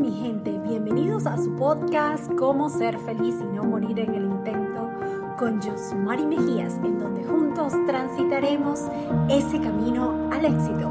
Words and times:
mi 0.00 0.18
gente, 0.18 0.50
bienvenidos 0.66 1.26
a 1.26 1.36
su 1.36 1.54
podcast 1.56 2.32
Cómo 2.38 2.70
ser 2.70 2.98
feliz 3.00 3.34
y 3.38 3.44
no 3.54 3.64
morir 3.64 3.98
en 3.98 4.14
el 4.14 4.24
intento 4.24 4.90
con 5.38 5.60
Josmari 5.60 6.24
Mejías, 6.24 6.72
en 6.76 6.98
donde 6.98 7.22
juntos 7.22 7.74
transitaremos 7.86 8.80
ese 9.28 9.60
camino 9.60 10.30
al 10.32 10.46
éxito. 10.46 10.90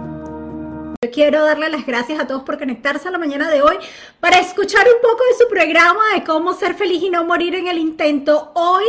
Yo 1.03 1.09
quiero 1.11 1.43
darle 1.43 1.69
las 1.69 1.87
gracias 1.87 2.19
a 2.19 2.27
todos 2.27 2.43
por 2.43 2.59
conectarse 2.59 3.07
a 3.07 3.11
la 3.11 3.17
mañana 3.17 3.49
de 3.49 3.63
hoy 3.63 3.77
para 4.19 4.37
escuchar 4.37 4.85
un 4.85 5.01
poco 5.01 5.23
de 5.23 5.43
su 5.43 5.49
programa 5.49 6.01
de 6.13 6.23
cómo 6.23 6.53
ser 6.53 6.75
feliz 6.75 7.01
y 7.01 7.09
no 7.09 7.23
morir 7.23 7.55
en 7.55 7.67
el 7.67 7.79
intento. 7.79 8.51
Hoy 8.53 8.85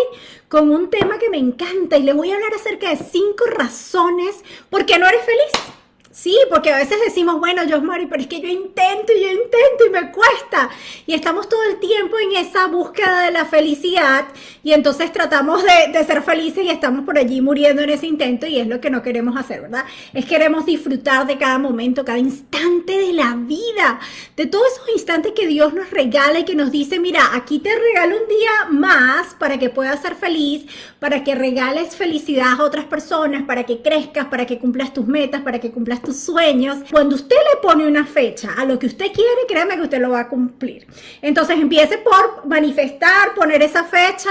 con 0.48 0.70
un 0.70 0.90
tema 0.90 1.18
que 1.18 1.30
me 1.30 1.38
encanta 1.38 1.96
y 1.96 2.02
le 2.02 2.12
voy 2.12 2.30
a 2.30 2.34
hablar 2.34 2.52
acerca 2.52 2.90
de 2.90 2.98
cinco 2.98 3.46
razones 3.46 4.44
por 4.68 4.84
qué 4.84 4.98
no 4.98 5.06
eres 5.06 5.22
feliz. 5.22 5.79
Sí, 6.12 6.36
porque 6.50 6.72
a 6.72 6.76
veces 6.76 6.98
decimos, 7.04 7.38
bueno, 7.38 7.62
Mari, 7.82 8.06
pero 8.06 8.20
es 8.20 8.26
que 8.26 8.40
yo 8.40 8.48
intento 8.48 9.12
y 9.16 9.22
yo 9.22 9.28
intento 9.28 9.86
y 9.86 9.90
me 9.90 10.10
cuesta. 10.10 10.68
Y 11.06 11.14
estamos 11.14 11.48
todo 11.48 11.62
el 11.70 11.78
tiempo 11.78 12.18
en 12.18 12.32
esa 12.32 12.66
búsqueda 12.66 13.26
de 13.26 13.30
la 13.30 13.44
felicidad 13.44 14.26
y 14.64 14.72
entonces 14.72 15.12
tratamos 15.12 15.62
de, 15.62 15.92
de, 15.92 16.04
ser 16.04 16.22
felices 16.22 16.64
y 16.64 16.68
estamos 16.68 17.04
por 17.04 17.16
allí 17.16 17.40
muriendo 17.40 17.82
en 17.82 17.90
ese 17.90 18.08
intento 18.08 18.48
y 18.48 18.58
es 18.58 18.66
lo 18.66 18.80
que 18.80 18.90
no 18.90 19.02
queremos 19.02 19.36
hacer, 19.36 19.60
¿verdad? 19.60 19.84
Es 20.12 20.26
queremos 20.26 20.66
disfrutar 20.66 21.28
de 21.28 21.38
cada 21.38 21.60
momento, 21.60 22.04
cada 22.04 22.18
instante 22.18 22.98
de 22.98 23.12
la 23.12 23.36
vida, 23.36 24.00
de 24.36 24.46
todos 24.46 24.66
esos 24.72 24.88
instantes 24.92 25.32
que 25.32 25.46
Dios 25.46 25.74
nos 25.74 25.90
regala 25.90 26.40
y 26.40 26.44
que 26.44 26.56
nos 26.56 26.72
dice, 26.72 26.98
mira, 26.98 27.22
aquí 27.34 27.60
te 27.60 27.70
regalo 27.72 28.16
un 28.16 28.28
día 28.28 28.50
más 28.70 29.34
para 29.34 29.60
que 29.60 29.70
puedas 29.70 30.02
ser 30.02 30.16
feliz, 30.16 30.66
para 30.98 31.22
que 31.22 31.36
regales 31.36 31.94
felicidad 31.94 32.60
a 32.60 32.64
otras 32.64 32.86
personas, 32.86 33.44
para 33.44 33.62
que 33.62 33.80
crezcas, 33.80 34.26
para 34.26 34.44
que 34.44 34.58
cumplas 34.58 34.92
tus 34.92 35.06
metas, 35.06 35.42
para 35.42 35.60
que 35.60 35.70
cumplas 35.70 35.99
tus 36.02 36.16
sueños. 36.16 36.78
Cuando 36.90 37.14
usted 37.16 37.36
le 37.36 37.60
pone 37.60 37.86
una 37.86 38.06
fecha 38.06 38.54
a 38.56 38.64
lo 38.64 38.78
que 38.78 38.86
usted 38.86 39.12
quiere, 39.12 39.46
créame 39.48 39.76
que 39.76 39.82
usted 39.82 40.00
lo 40.00 40.10
va 40.10 40.20
a 40.20 40.28
cumplir. 40.28 40.86
Entonces 41.22 41.58
empiece 41.58 41.98
por 41.98 42.46
manifestar, 42.46 43.34
poner 43.34 43.62
esa 43.62 43.84
fecha, 43.84 44.30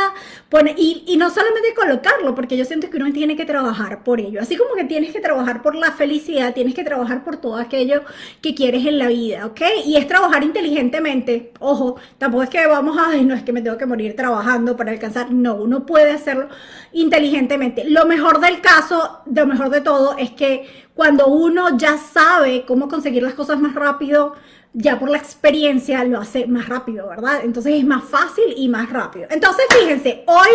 y, 0.75 1.03
y 1.05 1.17
no 1.17 1.29
solamente 1.29 1.75
colocarlo, 1.75 2.33
porque 2.33 2.57
yo 2.57 2.65
siento 2.65 2.89
que 2.89 2.97
uno 2.97 3.11
tiene 3.13 3.35
que 3.35 3.45
trabajar 3.45 4.03
por 4.03 4.19
ello. 4.19 4.41
Así 4.41 4.57
como 4.57 4.73
que 4.73 4.83
tienes 4.83 5.11
que 5.13 5.19
trabajar 5.19 5.61
por 5.61 5.75
la 5.75 5.91
felicidad, 5.91 6.53
tienes 6.53 6.73
que 6.73 6.83
trabajar 6.83 7.23
por 7.23 7.37
todo 7.37 7.57
aquello 7.57 8.01
que 8.41 8.55
quieres 8.55 8.85
en 8.85 8.97
la 8.97 9.07
vida, 9.07 9.45
¿ok? 9.45 9.61
Y 9.85 9.95
es 9.95 10.07
trabajar 10.07 10.43
inteligentemente. 10.43 11.53
Ojo, 11.59 11.97
tampoco 12.17 12.43
es 12.43 12.49
que 12.49 12.65
vamos 12.65 12.97
a, 12.97 13.15
no 13.17 13.35
es 13.35 13.43
que 13.43 13.53
me 13.53 13.61
tengo 13.61 13.77
que 13.77 13.85
morir 13.85 14.15
trabajando 14.15 14.75
para 14.75 14.91
alcanzar. 14.91 15.31
No, 15.31 15.55
uno 15.55 15.85
puede 15.85 16.11
hacerlo 16.11 16.49
inteligentemente. 16.93 17.83
Lo 17.85 18.05
mejor 18.05 18.39
del 18.39 18.61
caso, 18.61 19.19
lo 19.31 19.45
mejor 19.45 19.69
de 19.69 19.81
todo, 19.81 20.17
es 20.17 20.31
que 20.31 20.88
cuando 20.99 21.27
uno 21.27 21.77
ya 21.77 21.97
sabe 21.97 22.65
cómo 22.67 22.89
conseguir 22.89 23.23
las 23.23 23.33
cosas 23.33 23.57
más 23.57 23.73
rápido, 23.73 24.35
ya 24.73 24.99
por 24.99 25.09
la 25.09 25.17
experiencia 25.17 26.03
lo 26.03 26.19
hace 26.19 26.45
más 26.45 26.67
rápido, 26.67 27.07
¿verdad? 27.07 27.39
Entonces 27.45 27.75
es 27.75 27.85
más 27.85 28.03
fácil 28.03 28.53
y 28.57 28.67
más 28.67 28.89
rápido. 28.89 29.25
Entonces, 29.29 29.63
fíjense, 29.69 30.25
hoy, 30.27 30.49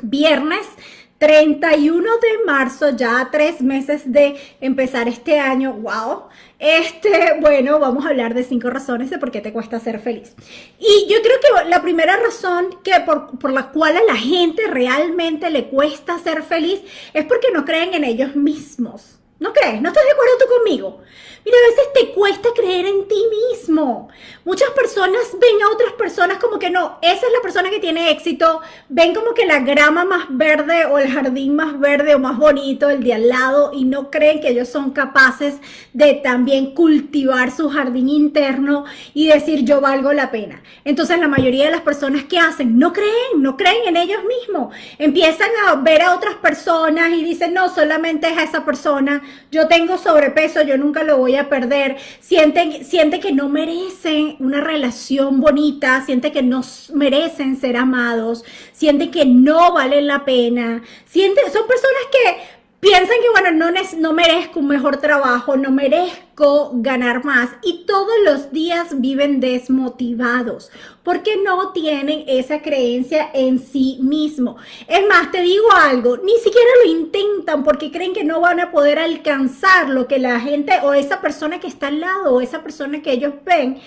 viernes 0.00 0.66
31 1.18 2.02
de 2.02 2.44
marzo, 2.46 2.96
ya 2.96 3.28
tres 3.30 3.60
meses 3.60 4.10
de 4.10 4.40
empezar 4.62 5.06
este 5.06 5.38
año, 5.38 5.74
wow. 5.74 6.28
Este, 6.58 7.34
bueno, 7.38 7.78
vamos 7.78 8.06
a 8.06 8.08
hablar 8.08 8.32
de 8.32 8.44
cinco 8.44 8.70
razones 8.70 9.10
de 9.10 9.18
por 9.18 9.30
qué 9.30 9.42
te 9.42 9.52
cuesta 9.52 9.78
ser 9.80 10.00
feliz. 10.00 10.34
Y 10.78 11.12
yo 11.12 11.18
creo 11.20 11.36
que 11.42 11.68
la 11.68 11.82
primera 11.82 12.16
razón 12.16 12.78
que 12.82 12.92
por, 13.04 13.38
por 13.38 13.52
la 13.52 13.68
cual 13.68 13.98
a 13.98 14.02
la 14.04 14.16
gente 14.16 14.66
realmente 14.66 15.50
le 15.50 15.66
cuesta 15.66 16.18
ser 16.18 16.42
feliz 16.42 16.80
es 17.12 17.26
porque 17.26 17.48
no 17.52 17.66
creen 17.66 17.92
en 17.92 18.04
ellos 18.04 18.34
mismos. 18.34 19.17
¿No 19.40 19.52
crees? 19.52 19.80
¿No 19.80 19.88
estás 19.88 20.04
de 20.04 20.10
acuerdo 20.10 20.32
tú 20.38 20.46
conmigo? 20.52 21.00
Mira, 21.44 21.56
a 21.56 21.70
veces 21.70 21.92
te 21.94 22.12
cuesta 22.12 22.48
creer 22.54 22.86
en 22.86 23.06
ti 23.06 23.22
mismo. 23.52 24.08
Muchas 24.44 24.70
personas 24.70 25.22
ven 25.40 25.62
a 25.62 25.72
otras 25.72 25.92
personas 25.92 26.38
como 26.38 26.58
que 26.58 26.70
no, 26.70 26.98
esa 27.00 27.26
es 27.26 27.32
la 27.32 27.40
persona 27.40 27.70
que 27.70 27.78
tiene 27.78 28.10
éxito. 28.10 28.60
Ven 28.88 29.14
como 29.14 29.34
que 29.34 29.46
la 29.46 29.60
grama 29.60 30.04
más 30.04 30.26
verde 30.28 30.86
o 30.86 30.98
el 30.98 31.10
jardín 31.10 31.54
más 31.54 31.78
verde 31.78 32.16
o 32.16 32.18
más 32.18 32.36
bonito, 32.36 32.90
el 32.90 33.04
de 33.04 33.14
al 33.14 33.28
lado, 33.28 33.70
y 33.72 33.84
no 33.84 34.10
creen 34.10 34.40
que 34.40 34.48
ellos 34.48 34.68
son 34.68 34.90
capaces 34.90 35.54
de 35.92 36.14
también 36.14 36.74
cultivar 36.74 37.52
su 37.52 37.70
jardín 37.70 38.08
interno 38.08 38.84
y 39.14 39.28
decir 39.28 39.64
yo 39.64 39.80
valgo 39.80 40.12
la 40.12 40.32
pena. 40.32 40.62
Entonces 40.84 41.18
la 41.20 41.28
mayoría 41.28 41.66
de 41.66 41.70
las 41.70 41.82
personas 41.82 42.24
que 42.24 42.40
hacen 42.40 42.78
no 42.78 42.92
creen, 42.92 43.36
no 43.36 43.56
creen 43.56 43.86
en 43.86 43.96
ellos 43.96 44.20
mismos. 44.24 44.74
Empiezan 44.98 45.50
a 45.66 45.76
ver 45.76 46.02
a 46.02 46.16
otras 46.16 46.34
personas 46.34 47.10
y 47.12 47.22
dicen 47.22 47.54
no, 47.54 47.72
solamente 47.72 48.28
es 48.28 48.36
a 48.36 48.42
esa 48.42 48.64
persona 48.64 49.22
yo 49.50 49.68
tengo 49.68 49.98
sobrepeso, 49.98 50.62
yo 50.62 50.76
nunca 50.76 51.02
lo 51.02 51.18
voy 51.18 51.36
a 51.36 51.48
perder, 51.48 51.96
siente, 52.20 53.20
que 53.20 53.32
no 53.32 53.48
merecen 53.48 54.36
una 54.40 54.60
relación 54.60 55.40
bonita, 55.40 56.04
siente 56.04 56.32
que 56.32 56.42
no 56.42 56.62
merecen 56.94 57.56
ser 57.56 57.76
amados, 57.76 58.44
siente 58.72 59.10
que 59.10 59.24
no 59.24 59.72
valen 59.72 60.06
la 60.06 60.24
pena, 60.24 60.82
siente, 61.06 61.42
son 61.50 61.66
personas 61.66 62.02
que 62.10 62.57
piensan 62.80 63.16
que, 63.20 63.30
bueno, 63.30 63.52
no, 63.52 63.80
no 63.98 64.12
merezco 64.12 64.60
un 64.60 64.68
mejor 64.68 64.98
trabajo, 64.98 65.56
no 65.56 65.70
merezco 65.70 66.70
ganar 66.74 67.24
más 67.24 67.50
y 67.62 67.84
todos 67.84 68.14
los 68.24 68.52
días 68.52 69.00
viven 69.00 69.40
desmotivados 69.40 70.70
porque 71.02 71.36
no 71.36 71.72
tienen 71.72 72.24
esa 72.28 72.62
creencia 72.62 73.30
en 73.34 73.58
sí 73.58 73.98
mismo. 74.00 74.56
Es 74.86 75.06
más, 75.08 75.32
te 75.32 75.42
digo 75.42 75.66
algo, 75.72 76.18
ni 76.18 76.36
siquiera 76.36 76.68
lo 76.84 76.90
intentan 76.90 77.64
porque 77.64 77.90
creen 77.90 78.12
que 78.12 78.24
no 78.24 78.40
van 78.40 78.60
a 78.60 78.70
poder 78.70 78.98
alcanzar 78.98 79.88
lo 79.88 80.06
que 80.06 80.18
la 80.18 80.38
gente 80.40 80.72
o 80.82 80.94
esa 80.94 81.20
persona 81.20 81.58
que 81.58 81.66
está 81.66 81.88
al 81.88 82.00
lado 82.00 82.34
o 82.34 82.40
esa 82.40 82.62
persona 82.62 83.02
que 83.02 83.12
ellos 83.12 83.34
ven 83.44 83.80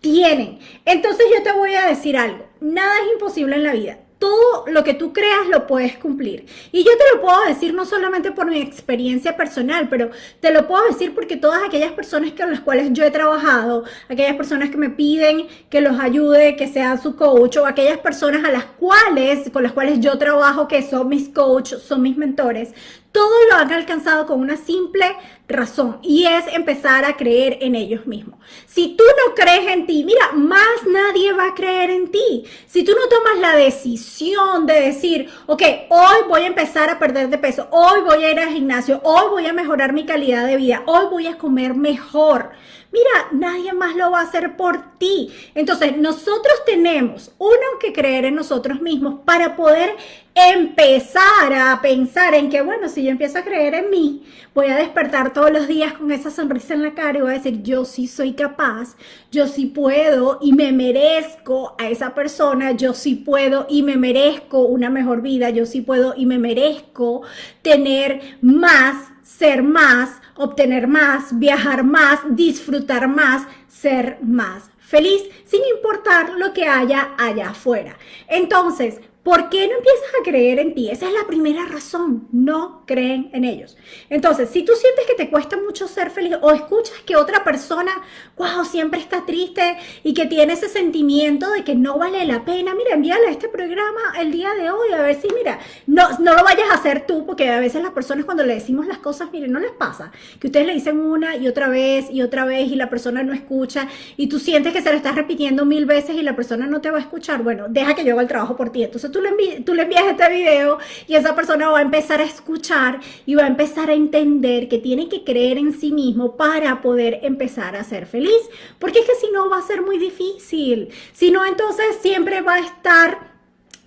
tienen. 0.00 0.58
Entonces 0.84 1.26
yo 1.34 1.42
te 1.42 1.52
voy 1.52 1.74
a 1.74 1.86
decir 1.86 2.16
algo, 2.16 2.46
nada 2.60 2.94
es 3.04 3.12
imposible 3.12 3.56
en 3.56 3.64
la 3.64 3.72
vida 3.72 3.98
todo 4.18 4.64
lo 4.66 4.84
que 4.84 4.94
tú 4.94 5.12
creas 5.12 5.46
lo 5.50 5.66
puedes 5.66 5.96
cumplir. 5.96 6.46
Y 6.72 6.84
yo 6.84 6.90
te 6.92 7.14
lo 7.14 7.20
puedo 7.20 7.44
decir 7.46 7.72
no 7.72 7.84
solamente 7.84 8.32
por 8.32 8.46
mi 8.46 8.60
experiencia 8.60 9.36
personal, 9.36 9.88
pero 9.88 10.10
te 10.40 10.52
lo 10.52 10.66
puedo 10.66 10.84
decir 10.86 11.14
porque 11.14 11.36
todas 11.36 11.62
aquellas 11.62 11.92
personas 11.92 12.32
con 12.32 12.50
las 12.50 12.60
cuales 12.60 12.92
yo 12.92 13.04
he 13.04 13.10
trabajado, 13.10 13.84
aquellas 14.08 14.36
personas 14.36 14.70
que 14.70 14.76
me 14.76 14.90
piden 14.90 15.46
que 15.70 15.80
los 15.80 15.98
ayude, 16.00 16.56
que 16.56 16.66
sea 16.66 16.96
su 16.98 17.16
coach, 17.16 17.56
o 17.58 17.66
aquellas 17.66 17.98
personas 17.98 18.44
a 18.44 18.50
las 18.50 18.64
cuales, 18.64 19.50
con 19.50 19.62
las 19.62 19.72
cuales 19.72 20.00
yo 20.00 20.18
trabajo, 20.18 20.68
que 20.68 20.82
son 20.82 21.08
mis 21.08 21.28
coaches, 21.28 21.82
son 21.82 22.02
mis 22.02 22.16
mentores, 22.16 22.72
todo 23.12 23.34
lo 23.50 23.56
han 23.56 23.72
alcanzado 23.72 24.26
con 24.26 24.40
una 24.40 24.56
simple 24.56 25.06
razón 25.48 25.98
y 26.02 26.26
es 26.26 26.44
empezar 26.52 27.04
a 27.04 27.16
creer 27.16 27.58
en 27.62 27.74
ellos 27.74 28.06
mismos. 28.06 28.38
Si 28.66 28.96
tú 28.96 29.04
no 29.04 29.34
crees 29.34 29.72
en 29.72 29.86
ti, 29.86 30.04
mira, 30.04 30.32
más 30.34 30.86
nadie 30.86 31.32
va 31.32 31.48
a 31.48 31.54
creer 31.54 31.90
en 31.90 32.10
ti. 32.10 32.44
Si 32.66 32.84
tú 32.84 32.92
no 32.92 33.08
tomas 33.08 33.38
la 33.38 33.56
decisión 33.56 34.66
de 34.66 34.80
decir, 34.80 35.30
ok, 35.46 35.62
hoy 35.88 36.16
voy 36.28 36.42
a 36.42 36.48
empezar 36.48 36.90
a 36.90 36.98
perder 36.98 37.30
de 37.30 37.38
peso, 37.38 37.66
hoy 37.70 38.00
voy 38.02 38.24
a 38.24 38.30
ir 38.30 38.38
al 38.38 38.50
gimnasio, 38.50 39.00
hoy 39.02 39.30
voy 39.30 39.46
a 39.46 39.52
mejorar 39.52 39.92
mi 39.92 40.04
calidad 40.04 40.46
de 40.46 40.56
vida, 40.56 40.82
hoy 40.86 41.06
voy 41.10 41.26
a 41.26 41.38
comer 41.38 41.74
mejor. 41.74 42.50
Mira, 42.90 43.28
nadie 43.32 43.72
más 43.74 43.94
lo 43.96 44.10
va 44.10 44.20
a 44.20 44.24
hacer 44.24 44.56
por 44.56 44.96
ti. 44.98 45.30
Entonces, 45.54 45.96
nosotros 45.98 46.64
tenemos, 46.64 47.32
uno, 47.38 47.78
que 47.78 47.92
creer 47.92 48.24
en 48.24 48.34
nosotros 48.34 48.80
mismos 48.80 49.20
para 49.24 49.56
poder 49.56 49.94
empezar 50.34 51.52
a 51.52 51.80
pensar 51.82 52.34
en 52.34 52.48
que, 52.48 52.62
bueno, 52.62 52.88
si 52.88 53.02
yo 53.04 53.10
empiezo 53.10 53.38
a 53.38 53.42
creer 53.42 53.74
en 53.74 53.90
mí, 53.90 54.22
voy 54.54 54.68
a 54.68 54.76
despertar 54.76 55.32
todos 55.32 55.50
los 55.50 55.66
días 55.66 55.94
con 55.94 56.10
esa 56.12 56.30
sonrisa 56.30 56.74
en 56.74 56.82
la 56.82 56.94
cara 56.94 57.18
y 57.18 57.22
voy 57.22 57.30
a 57.32 57.34
decir, 57.34 57.62
yo 57.62 57.84
sí 57.84 58.06
soy 58.06 58.32
capaz, 58.32 58.96
yo 59.30 59.46
sí 59.46 59.66
puedo 59.66 60.38
y 60.40 60.52
me 60.52 60.72
merezco 60.72 61.74
a 61.78 61.88
esa 61.88 62.14
persona, 62.14 62.72
yo 62.72 62.94
sí 62.94 63.16
puedo 63.16 63.66
y 63.68 63.82
me 63.82 63.96
merezco 63.96 64.62
una 64.62 64.90
mejor 64.90 65.22
vida, 65.22 65.50
yo 65.50 65.66
sí 65.66 65.80
puedo 65.80 66.14
y 66.16 66.24
me 66.24 66.38
merezco 66.38 67.22
tener 67.62 68.38
más, 68.40 69.10
ser 69.28 69.62
más, 69.62 70.22
obtener 70.36 70.88
más, 70.88 71.38
viajar 71.38 71.84
más, 71.84 72.20
disfrutar 72.30 73.08
más, 73.08 73.46
ser 73.68 74.18
más 74.22 74.70
feliz, 74.78 75.22
sin 75.44 75.60
importar 75.76 76.30
lo 76.30 76.54
que 76.54 76.66
haya 76.66 77.10
allá 77.18 77.50
afuera. 77.50 77.98
Entonces, 78.26 79.02
¿Por 79.28 79.50
qué 79.50 79.68
no 79.68 79.74
empiezas 79.74 80.08
a 80.18 80.24
creer 80.24 80.58
en 80.58 80.74
ti? 80.74 80.88
Esa 80.88 81.06
es 81.06 81.12
la 81.12 81.26
primera 81.26 81.66
razón. 81.66 82.28
No 82.32 82.84
creen 82.86 83.28
en 83.34 83.44
ellos. 83.44 83.76
Entonces, 84.08 84.48
si 84.48 84.62
tú 84.62 84.72
sientes 84.72 85.04
que 85.04 85.12
te 85.12 85.28
cuesta 85.28 85.58
mucho 85.58 85.86
ser 85.86 86.08
feliz 86.08 86.36
o 86.40 86.50
escuchas 86.50 86.96
que 87.04 87.14
otra 87.14 87.44
persona, 87.44 87.92
wow, 88.38 88.64
siempre 88.64 88.98
está 88.98 89.26
triste 89.26 89.76
y 90.02 90.14
que 90.14 90.24
tiene 90.24 90.54
ese 90.54 90.70
sentimiento 90.70 91.50
de 91.50 91.62
que 91.62 91.74
no 91.74 91.98
vale 91.98 92.24
la 92.24 92.46
pena, 92.46 92.74
mira, 92.74 92.94
envíale 92.94 93.26
a 93.26 93.30
este 93.30 93.50
programa 93.50 94.00
el 94.18 94.32
día 94.32 94.54
de 94.54 94.70
hoy 94.70 94.92
a 94.94 95.02
ver 95.02 95.20
si, 95.20 95.28
mira, 95.34 95.58
no, 95.86 96.08
no 96.20 96.34
lo 96.34 96.42
vayas 96.42 96.70
a 96.70 96.76
hacer 96.76 97.04
tú, 97.06 97.26
porque 97.26 97.50
a 97.50 97.60
veces 97.60 97.82
las 97.82 97.92
personas 97.92 98.24
cuando 98.24 98.44
le 98.44 98.54
decimos 98.54 98.86
las 98.86 98.96
cosas, 98.96 99.30
miren, 99.30 99.52
no 99.52 99.60
les 99.60 99.72
pasa, 99.72 100.10
que 100.40 100.46
ustedes 100.46 100.66
le 100.66 100.72
dicen 100.72 101.00
una 101.00 101.36
y 101.36 101.48
otra 101.48 101.68
vez 101.68 102.06
y 102.10 102.22
otra 102.22 102.46
vez 102.46 102.70
y 102.70 102.76
la 102.76 102.88
persona 102.88 103.22
no 103.22 103.34
escucha 103.34 103.88
y 104.16 104.28
tú 104.28 104.38
sientes 104.38 104.72
que 104.72 104.80
se 104.80 104.90
lo 104.90 104.96
estás 104.96 105.16
repitiendo 105.16 105.66
mil 105.66 105.84
veces 105.84 106.16
y 106.16 106.22
la 106.22 106.34
persona 106.34 106.66
no 106.66 106.80
te 106.80 106.90
va 106.90 106.96
a 106.96 107.02
escuchar. 107.02 107.42
Bueno, 107.42 107.66
deja 107.68 107.94
que 107.94 108.06
yo 108.06 108.14
haga 108.14 108.22
el 108.22 108.28
trabajo 108.28 108.56
por 108.56 108.70
ti. 108.70 108.82
Entonces 108.82 109.12
tú 109.12 109.17
tú 109.64 109.74
le, 109.74 109.82
envías 109.82 110.04
este 110.06 110.28
video 110.30 110.78
y 111.06 111.14
esa 111.14 111.34
persona 111.34 111.70
va 111.70 111.78
a 111.78 111.82
empezar 111.82 112.20
a 112.20 112.24
escuchar 112.24 113.00
y 113.26 113.34
va 113.34 113.44
a 113.44 113.48
empezar 113.48 113.90
a 113.90 113.94
entender 113.94 114.68
que 114.68 114.78
tiene 114.78 115.08
que 115.08 115.24
creer 115.24 115.58
en 115.58 115.72
sí 115.72 115.92
mismo 115.92 116.36
para 116.36 116.80
poder 116.80 117.20
empezar 117.22 117.76
a 117.76 117.84
ser 117.84 118.06
feliz. 118.06 118.48
Porque 118.78 119.00
es 119.00 119.06
que 119.06 119.14
si 119.14 119.30
no 119.32 119.48
va 119.50 119.58
a 119.58 119.62
ser 119.62 119.82
muy 119.82 119.98
difícil. 119.98 120.88
Si 121.12 121.30
no, 121.30 121.44
entonces 121.44 121.98
siempre 122.00 122.40
va 122.40 122.54
a 122.54 122.60
estar 122.60 123.27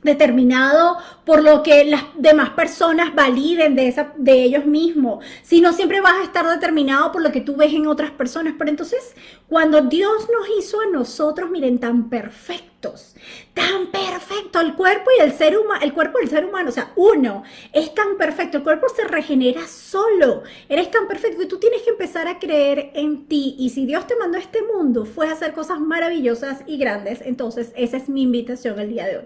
determinado 0.03 0.97
por 1.25 1.43
lo 1.43 1.61
que 1.63 1.85
las 1.85 2.03
demás 2.15 2.51
personas 2.51 3.13
validen 3.13 3.75
de, 3.75 3.87
esa, 3.87 4.13
de 4.17 4.43
ellos 4.43 4.65
mismos, 4.65 5.23
sino 5.43 5.73
siempre 5.73 6.01
vas 6.01 6.15
a 6.15 6.23
estar 6.23 6.47
determinado 6.47 7.11
por 7.11 7.21
lo 7.21 7.31
que 7.31 7.41
tú 7.41 7.55
ves 7.55 7.73
en 7.73 7.87
otras 7.87 8.11
personas. 8.11 8.55
Pero 8.57 8.69
entonces, 8.69 9.15
cuando 9.47 9.81
Dios 9.81 10.27
nos 10.31 10.47
hizo 10.57 10.81
a 10.81 10.87
nosotros, 10.87 11.49
miren, 11.49 11.79
tan 11.79 12.09
perfectos, 12.09 13.15
tan 13.53 13.87
perfecto, 13.91 14.59
el 14.59 14.73
cuerpo 14.73 15.11
y 15.17 15.21
el 15.21 15.33
ser 15.33 15.57
humano, 15.57 15.81
el 15.83 15.93
cuerpo 15.93 16.17
del 16.17 16.29
ser 16.29 16.45
humano, 16.45 16.69
o 16.69 16.73
sea, 16.73 16.91
uno 16.95 17.43
es 17.71 17.93
tan 17.93 18.17
perfecto, 18.17 18.57
el 18.57 18.63
cuerpo 18.63 18.87
se 18.89 19.03
regenera 19.03 19.67
solo, 19.67 20.41
eres 20.67 20.89
tan 20.89 21.07
perfecto 21.07 21.39
que 21.39 21.45
tú 21.45 21.59
tienes 21.59 21.83
que 21.83 21.91
empezar 21.91 22.27
a 22.27 22.39
creer 22.39 22.91
en 22.95 23.27
ti. 23.27 23.55
Y 23.59 23.69
si 23.69 23.85
Dios 23.85 24.07
te 24.07 24.15
mandó 24.15 24.37
a 24.37 24.41
este 24.41 24.63
mundo, 24.63 25.05
fue 25.05 25.27
a 25.27 25.33
hacer 25.33 25.53
cosas 25.53 25.79
maravillosas 25.79 26.61
y 26.65 26.77
grandes, 26.77 27.21
entonces 27.21 27.71
esa 27.75 27.97
es 27.97 28.09
mi 28.09 28.23
invitación 28.23 28.79
el 28.79 28.89
día 28.89 29.05
de 29.05 29.17
hoy 29.19 29.25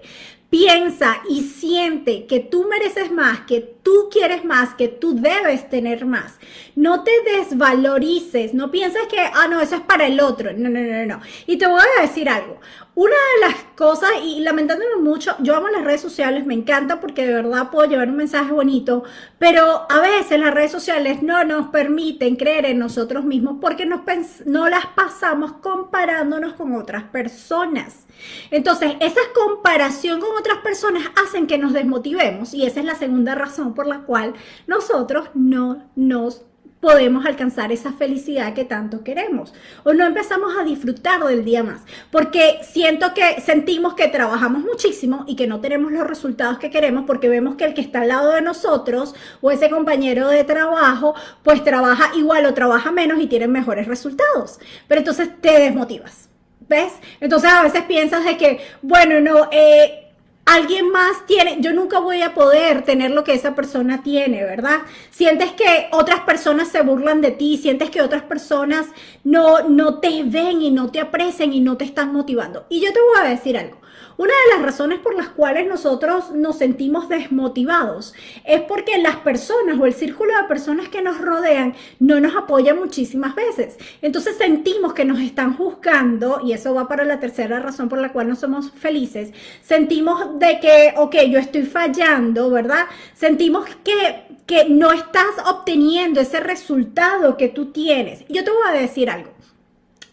piensa 0.56 1.18
y 1.30 1.42
siente 1.42 2.28
que 2.28 2.40
tú 2.40 2.66
mereces 2.70 3.12
más, 3.12 3.42
que 3.42 3.60
tú 3.60 4.08
quieres 4.10 4.46
más, 4.46 4.74
que 4.74 4.88
tú 4.88 5.14
debes 5.14 5.70
tener 5.70 6.06
más. 6.06 6.40
No 6.78 7.04
te 7.04 7.12
desvalorices, 7.26 8.54
no 8.54 8.72
pienses 8.72 9.02
que, 9.10 9.20
ah, 9.20 9.50
no, 9.50 9.60
eso 9.60 9.76
es 9.76 9.82
para 9.82 10.08
el 10.08 10.22
otro. 10.22 10.54
No, 10.54 10.70
no, 10.70 10.80
no, 10.80 11.06
no. 11.06 11.22
Y 11.46 11.58
te 11.58 11.68
voy 11.68 11.82
a 11.98 12.02
decir 12.04 12.30
algo. 12.30 12.62
Una 12.96 13.10
de 13.12 13.48
las 13.50 13.62
cosas, 13.76 14.10
y 14.24 14.40
lamentándome 14.40 14.96
mucho, 15.02 15.36
yo 15.40 15.54
amo 15.54 15.68
las 15.68 15.84
redes 15.84 16.00
sociales, 16.00 16.46
me 16.46 16.54
encanta 16.54 17.02
porque 17.02 17.28
de 17.28 17.34
verdad 17.34 17.70
puedo 17.70 17.90
llevar 17.90 18.08
un 18.08 18.16
mensaje 18.16 18.54
bonito, 18.54 19.04
pero 19.38 19.86
a 19.90 20.00
veces 20.00 20.40
las 20.40 20.54
redes 20.54 20.72
sociales 20.72 21.22
no 21.22 21.44
nos 21.44 21.68
permiten 21.68 22.38
creer 22.38 22.66
en 22.66 22.80
nosotros 22.80 23.26
mismos 23.26 23.58
porque 23.60 23.86
nos 23.86 24.00
no 24.46 24.70
las 24.70 24.86
pasamos 24.86 25.52
comparándonos 25.62 26.54
con 26.54 26.74
otras 26.74 27.04
personas. 27.04 28.06
Entonces, 28.50 28.94
esa 29.02 29.20
comparación 29.34 30.22
con 30.22 30.30
otras 30.38 30.60
personas 30.60 31.04
hacen 31.22 31.48
que 31.48 31.58
nos 31.58 31.74
desmotivemos 31.74 32.54
y 32.54 32.66
esa 32.66 32.80
es 32.80 32.86
la 32.86 32.96
segunda 32.96 33.36
razón 33.36 33.74
por 33.74 33.88
la 33.88 34.04
cual 34.04 34.36
nosotros 34.68 35.30
no 35.34 35.92
nos 35.98 36.46
podemos 36.80 37.26
alcanzar 37.26 37.72
esa 37.72 37.94
felicidad 37.94 38.54
que 38.54 38.66
tanto 38.66 39.04
queremos. 39.04 39.54
O 39.84 39.94
no 39.94 40.06
empezamos 40.06 40.54
a 40.60 40.64
disfrutar 40.64 41.24
del 41.24 41.44
día 41.44 41.64
más. 41.64 41.82
Porque 42.12 42.60
siento 42.62 43.14
que 43.14 43.42
sentimos 43.42 43.96
que 43.96 44.08
trabajamos 44.08 44.62
muchísimo 44.64 45.24
y 45.28 45.36
que 45.36 45.48
no 45.48 45.62
tenemos 45.62 45.92
los 45.92 46.06
resultados 46.06 46.60
que 46.60 46.70
queremos 46.70 47.06
porque 47.08 47.30
vemos 47.30 47.56
que 47.56 47.66
el 47.66 47.74
que 47.74 47.82
está 47.82 48.02
al 48.02 48.10
lado 48.10 48.34
de 48.34 48.42
nosotros 48.42 49.16
o 49.42 49.52
ese 49.52 49.70
compañero 49.70 50.28
de 50.28 50.44
trabajo 50.44 51.16
pues 51.44 51.64
trabaja 51.64 52.12
igual 52.16 52.46
o 52.46 52.54
trabaja 52.54 52.92
menos 52.92 53.20
y 53.20 53.28
tiene 53.28 53.48
mejores 53.48 53.88
resultados. 53.88 54.60
Pero 54.88 55.00
entonces 55.00 55.30
te 55.42 55.60
desmotivas. 55.60 56.30
¿Ves? 56.68 56.94
Entonces 57.20 57.52
a 57.52 57.62
veces 57.62 57.84
piensas 57.84 58.26
de 58.26 58.38
que, 58.38 58.60
bueno, 58.82 59.20
no, 59.20 59.50
eh, 59.52 60.05
alguien 60.46 60.92
más 60.92 61.26
tiene, 61.26 61.58
yo 61.60 61.74
nunca 61.74 62.00
voy 62.00 62.22
a 62.22 62.34
poder 62.34 62.84
tener 62.84 63.12
lo 63.12 63.24
que 63.24 63.34
esa 63.34 63.56
persona 63.56 64.04
tiene, 64.04 64.44
¿verdad? 64.44 64.82
Sientes 65.10 65.52
que 65.52 65.88
otras 65.92 66.22
personas 66.22 66.68
se 66.70 66.82
burlan 66.82 67.22
de 67.22 67.32
ti, 67.32 67.58
sientes 67.58 67.90
que 67.90 68.02
otras 68.02 68.24
personas 68.24 68.88
no, 69.24 69.68
no 69.68 70.00
te 70.00 70.24
ven 70.24 70.62
y 70.62 70.72
no 70.72 70.92
te 70.92 71.00
aprecian 71.00 71.52
y 71.52 71.62
no 71.62 71.78
te 71.78 71.86
están 71.86 72.14
motivando. 72.14 72.66
Y 72.70 72.80
yo 72.80 72.94
te 72.94 73.00
voy 73.00 73.26
a 73.26 73.30
decir 73.30 73.58
algo. 73.58 73.78
Una 74.18 74.32
de 74.32 74.56
las 74.56 74.66
razones 74.66 75.00
por 75.00 75.14
las 75.16 75.28
cuales 75.28 75.68
nosotros 75.68 76.32
nos 76.32 76.58
sentimos 76.58 77.10
desmotivados 77.10 78.14
es 78.46 78.62
porque 78.62 78.98
las 78.98 79.18
personas 79.18 79.78
o 79.78 79.86
el 79.86 79.94
círculo 79.94 80.32
de 80.36 80.48
personas 80.48 80.88
que 80.88 81.02
nos 81.02 81.20
rodean 81.20 81.76
no 82.00 82.22
nos 82.22 82.36
apoyan 82.36 82.80
muchísimas 82.80 83.36
veces. 83.36 83.78
Entonces 84.02 84.38
sentimos 84.38 84.94
que 84.94 85.04
nos 85.04 85.20
están 85.20 85.58
juzgando 85.58 86.40
y 86.46 86.54
eso 86.54 86.74
va 86.74 86.88
para 86.88 87.04
la 87.04 87.20
tercera 87.20 87.60
razón 87.60 87.90
por 87.90 88.00
la 88.00 88.14
cual 88.14 88.30
no 88.30 88.36
somos 88.36 88.72
felices. 88.72 89.32
Sentimos 89.62 90.40
de 90.40 90.60
que, 90.62 90.94
ok, 90.96 91.16
yo 91.30 91.40
estoy 91.40 91.64
fallando, 91.64 92.50
¿verdad? 92.50 92.86
Sentimos 93.16 93.68
que, 93.84 94.38
que 94.46 94.70
no 94.70 94.94
estás 94.94 95.36
obteniendo 95.46 96.22
ese 96.22 96.40
resultado 96.40 97.36
que 97.36 97.50
tú 97.50 97.74
tienes. 97.74 98.26
Yo 98.30 98.46
te 98.46 98.52
voy 98.52 98.68
a 98.68 98.72
decir 98.72 99.10
algo. 99.10 99.35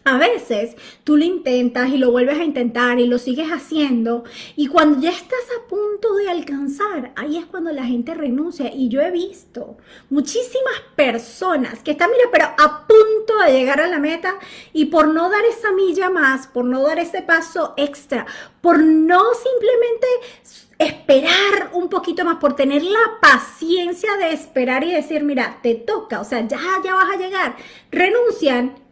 A 0.05 0.17
veces 0.17 0.75
tú 1.05 1.15
lo 1.15 1.23
intentas 1.23 1.89
y 1.89 1.97
lo 1.97 2.11
vuelves 2.11 2.37
a 2.37 2.43
intentar 2.43 2.99
y 2.99 3.07
lo 3.07 3.17
sigues 3.17 3.49
haciendo 3.49 4.25
y 4.57 4.67
cuando 4.67 4.99
ya 4.99 5.11
estás 5.11 5.39
a 5.57 5.67
punto 5.67 6.15
de 6.15 6.29
alcanzar, 6.29 7.13
ahí 7.15 7.37
es 7.37 7.45
cuando 7.45 7.71
la 7.71 7.85
gente 7.85 8.13
renuncia. 8.13 8.69
Y 8.73 8.89
yo 8.89 8.99
he 9.01 9.11
visto 9.11 9.77
muchísimas 10.09 10.73
personas 10.97 11.79
que 11.83 11.91
están, 11.91 12.11
mira, 12.11 12.29
pero 12.31 12.45
a 12.45 12.85
punto 12.85 13.37
de 13.45 13.53
llegar 13.53 13.79
a 13.79 13.87
la 13.87 13.99
meta 13.99 14.35
y 14.73 14.85
por 14.85 15.07
no 15.07 15.29
dar 15.29 15.45
esa 15.45 15.71
milla 15.71 16.09
más, 16.09 16.47
por 16.47 16.65
no 16.65 16.81
dar 16.83 16.99
ese 16.99 17.21
paso 17.21 17.73
extra, 17.77 18.25
por 18.59 18.79
no 18.79 19.21
simplemente 19.35 20.07
esperar 20.79 21.69
un 21.71 21.87
poquito 21.87 22.25
más, 22.25 22.37
por 22.37 22.57
tener 22.57 22.83
la 22.83 23.19
paciencia 23.21 24.17
de 24.17 24.33
esperar 24.33 24.83
y 24.83 24.91
decir, 24.91 25.23
mira, 25.23 25.59
te 25.63 25.75
toca, 25.75 26.19
o 26.19 26.25
sea, 26.25 26.45
ya, 26.45 26.59
ya 26.83 26.93
vas 26.93 27.09
a 27.13 27.17
llegar, 27.17 27.55
renuncian 27.89 28.82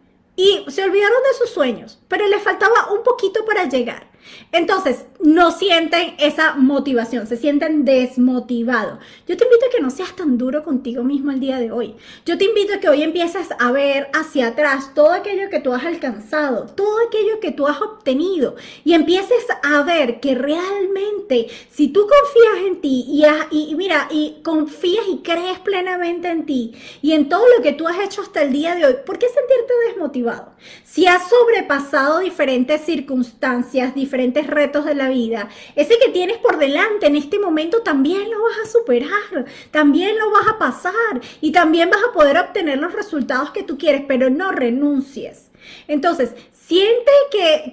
y 0.42 0.66
se 0.72 0.84
olvidaron 0.84 1.22
de 1.22 1.38
sus 1.38 1.52
sueños, 1.52 2.00
pero 2.08 2.28
les 2.28 2.42
faltaba 2.42 2.92
un 2.92 3.04
poquito 3.04 3.46
para 3.46 3.66
llegar. 3.66 4.11
Entonces, 4.52 5.06
no 5.20 5.52
sienten 5.52 6.16
esa 6.20 6.56
motivación, 6.56 7.28
se 7.28 7.38
sienten 7.38 7.86
desmotivados. 7.86 9.00
Yo 9.28 9.38
te 9.38 9.44
invito 9.44 9.66
a 9.66 9.70
que 9.70 9.82
no 9.82 9.90
seas 9.90 10.16
tan 10.16 10.38
duro 10.38 10.64
contigo 10.64 11.04
mismo 11.04 11.32
el 11.32 11.40
día 11.40 11.60
de 11.60 11.72
hoy. 11.72 11.96
Yo 12.26 12.38
te 12.38 12.46
invito 12.46 12.74
a 12.74 12.80
que 12.80 12.90
hoy 12.90 13.04
empieces 13.04 13.48
a 13.60 13.72
ver 13.72 14.10
hacia 14.14 14.48
atrás 14.48 14.94
todo 14.94 15.12
aquello 15.14 15.50
que 15.50 15.60
tú 15.60 15.74
has 15.74 15.86
alcanzado, 15.86 16.66
todo 16.66 16.98
aquello 17.08 17.40
que 17.40 17.52
tú 17.52 17.68
has 17.68 17.82
obtenido 17.82 18.56
y 18.84 18.94
empieces 18.94 19.46
a 19.64 19.84
ver 19.84 20.20
que 20.20 20.36
realmente 20.36 21.48
si 21.70 21.90
tú 21.90 22.02
confías 22.02 22.68
en 22.68 22.82
ti 22.82 23.06
y, 23.52 23.76
mira, 23.76 24.08
y 24.12 24.42
confías 24.44 25.06
y 25.08 25.18
crees 25.20 25.60
plenamente 25.60 26.30
en 26.30 26.46
ti 26.46 26.74
y 27.02 27.14
en 27.14 27.30
todo 27.30 27.46
lo 27.56 27.64
que 27.64 27.74
tú 27.74 27.88
has 27.88 28.00
hecho 28.00 28.22
hasta 28.22 28.42
el 28.42 28.54
día 28.54 28.76
de 28.76 28.86
hoy, 28.86 28.96
¿por 29.06 29.18
qué 29.18 29.28
sentirte 29.28 29.74
desmotivado? 29.88 30.54
Si 30.84 31.06
has 31.08 31.30
sobrepasado 31.30 32.20
diferentes 32.20 32.82
circunstancias, 32.82 33.94
diferentes 33.96 34.11
retos 34.12 34.86
de 34.86 34.96
la 34.96 35.10
vida, 35.10 35.50
ese 35.76 35.98
que 35.98 36.12
tienes 36.12 36.38
por 36.38 36.58
delante 36.58 37.08
en 37.08 37.16
este 37.16 37.40
momento 37.40 37.82
también 37.82 38.30
lo 38.30 38.42
vas 38.44 38.58
a 38.64 38.70
superar, 38.70 39.46
también 39.72 40.18
lo 40.18 40.32
vas 40.32 40.48
a 40.48 40.58
pasar 40.58 41.22
y 41.42 41.52
también 41.52 41.90
vas 41.90 42.02
a 42.08 42.14
poder 42.14 42.38
obtener 42.38 42.78
los 42.78 42.94
resultados 42.94 43.52
que 43.52 43.64
tú 43.64 43.78
quieres, 43.78 44.04
pero 44.08 44.30
no 44.30 44.52
renuncies. 44.52 45.52
Entonces, 45.88 46.34
siente 46.72 47.12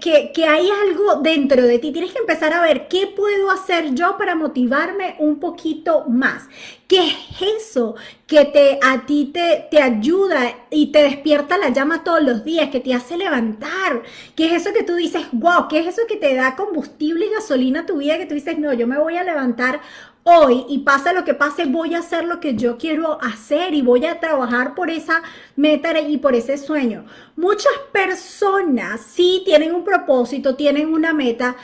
que, 0.00 0.32
que, 0.34 0.44
hay 0.44 0.68
algo 0.68 1.20
dentro 1.23 1.62
de 1.62 1.78
ti. 1.78 1.92
Tienes 1.92 2.12
que 2.12 2.18
empezar 2.18 2.52
a 2.52 2.61
ver 2.62 2.88
qué 2.88 3.06
puedo 3.06 3.49
hacer 3.52 3.94
yo 3.94 4.18
para 4.18 4.34
motivarme 4.34 5.14
un 5.20 5.38
poquito 5.38 6.04
más. 6.08 6.49
¿Qué 6.88 7.06
es 7.06 7.14
eso 7.62 7.94
que 8.26 8.46
te, 8.46 8.80
a 8.82 9.06
ti 9.06 9.30
te, 9.32 9.68
te 9.70 9.80
ayuda 9.80 10.52
y 10.70 10.90
te 10.90 11.02
despierta 11.02 11.58
la 11.58 11.68
llama 11.68 12.02
todos 12.02 12.23
los 12.23 12.44
días, 12.44 12.70
que 12.70 12.80
te 12.80 12.92
hace 12.92 13.16
levantar? 13.16 14.02
¿Qué 14.34 14.46
es 14.46 14.62
eso 14.62 14.75
que 14.75 14.82
tú 14.82 14.96
dices, 14.96 15.23
wow, 15.30 15.68
qué 15.68 15.78
es 15.78 15.87
eso 15.87 16.02
que 16.08 16.16
te 16.16 16.34
da 16.34 16.56
combustible 16.56 17.26
y 17.26 17.30
gasolina 17.30 17.80
a 17.80 17.87
tu 17.87 17.99
vida, 17.99 18.18
que 18.18 18.26
tú 18.26 18.34
dices, 18.34 18.58
no, 18.58 18.73
yo 18.73 18.88
me 18.88 18.99
voy 18.99 19.16
a 19.16 19.23
levantar 19.23 19.80
hoy 20.28 20.66
y 20.68 20.78
pase 20.78 21.14
lo 21.14 21.25
que 21.25 21.35
pase, 21.35 21.64
voy 21.64 21.94
a 21.94 22.00
hacer 22.00 22.25
lo 22.25 22.38
que 22.38 22.54
yo 22.54 22.76
quiero 22.76 23.18
hacer 23.23 23.73
y 23.73 23.82
voy 23.82 24.04
a 24.04 24.20
trabajar 24.20 24.75
por 24.75 24.90
esa 24.90 25.23
meta 25.56 25.99
y 25.99 26.18
por 26.18 26.35
ese 26.35 26.58
sueño. 26.58 27.06
Muchas 27.37 27.73
personas 27.92 29.00
sí 29.00 29.42
tienen 29.44 29.75
un 29.75 29.85
propósito, 29.85 30.54
tienen 30.54 30.92
una 30.92 31.12
meta 31.12 31.56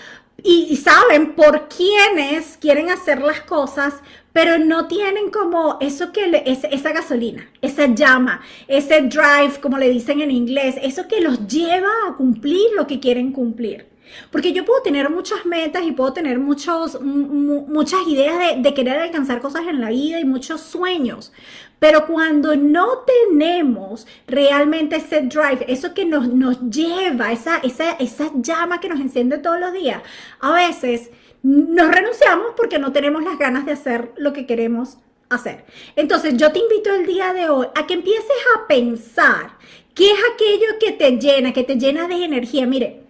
y, 0.43 0.77
saben 0.77 1.35
por 1.35 1.69
quiénes 1.69 2.59
quieren 2.59 2.91
hacer 2.91 3.23
las 3.23 3.41
cosas, 3.41 3.95
pero 4.33 4.59
no 4.59 4.89
tienen 4.89 5.31
como 5.31 5.79
eso 5.81 6.13
que 6.13 6.43
esa 6.45 6.93
gasolina, 6.93 7.49
esa 7.63 7.87
llama, 7.87 8.43
ese 8.69 9.03
drive, 9.03 9.61
como 9.63 9.79
le 9.79 9.89
dicen 9.91 10.21
en 10.21 10.31
inglés, 10.31 10.77
eso 10.83 11.09
que 11.09 11.21
los 11.21 11.47
lleva 11.47 11.89
a 12.09 12.15
cumplir 12.15 12.67
lo 12.77 12.87
que 12.87 13.01
quieren 13.01 13.33
cumplir. 13.33 13.94
Porque 14.31 14.53
yo 14.53 14.65
puedo 14.65 14.83
tener 14.83 15.11
muchas 15.11 15.45
metas 15.47 15.85
y 15.85 15.93
puedo 15.93 16.13
tener 16.13 16.39
muchos, 16.39 17.01
muchas 17.01 18.01
ideas 18.07 18.39
de, 18.39 18.63
de, 18.63 18.75
querer 18.75 18.99
alcanzar 18.99 19.41
cosas 19.41 19.63
en 19.69 19.81
la 19.81 19.91
vida 19.91 20.21
y 20.21 20.25
muchos 20.25 20.61
sueños. 20.61 21.33
Pero 21.79 22.07
cuando 22.07 22.57
no 22.57 23.05
tenemos 23.07 24.07
realmente 24.27 24.97
ese 24.97 25.23
drive, 25.23 25.67
eso 25.69 25.93
que 25.93 26.05
nos, 26.05 26.29
nos 26.29 26.59
lleva, 26.71 27.33
esa, 27.33 27.59
esa, 27.59 27.93
esa 27.93 28.31
llama 28.37 28.81
que 28.81 28.89
nos 28.89 29.01
enciende 29.01 29.39
todos 29.39 29.61
los 29.61 29.73
días, 29.73 30.03
a 30.41 30.53
veces 30.53 31.11
nos 31.43 31.95
renunciamos 31.95 32.55
porque 32.57 32.79
no 32.79 32.93
tenemos 32.93 33.23
las 33.23 33.39
ganas 33.39 33.67
de 33.67 33.73
hacer 33.73 34.13
lo 34.17 34.33
que 34.33 34.47
queremos 34.47 34.97
hacer. 35.29 35.67
Entonces 35.95 36.37
yo 36.39 36.53
te 36.53 36.61
invito 36.61 36.95
el 36.95 37.05
día 37.07 37.35
de 37.35 37.51
hoy 37.51 37.67
a 37.75 37.87
que 37.87 37.95
empieces 37.95 38.31
a 38.57 38.67
pensar 38.67 39.59
qué 39.95 40.11
es 40.11 40.19
aquello 40.33 40.79
que 40.81 40.93
te 40.93 41.19
llena, 41.19 41.53
que 41.53 41.65
te 41.65 41.77
llena 41.77 42.09
de 42.09 42.25
energía. 42.25 42.67
Mire, 42.67 43.04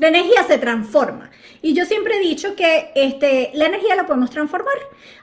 la 0.00 0.08
energía 0.08 0.44
se 0.44 0.58
transforma. 0.58 1.30
Y 1.62 1.74
yo 1.74 1.84
siempre 1.84 2.16
he 2.16 2.20
dicho 2.20 2.56
que 2.56 2.90
este, 2.94 3.50
la 3.54 3.66
energía 3.66 3.94
la 3.96 4.06
podemos 4.06 4.30
transformar. 4.30 4.74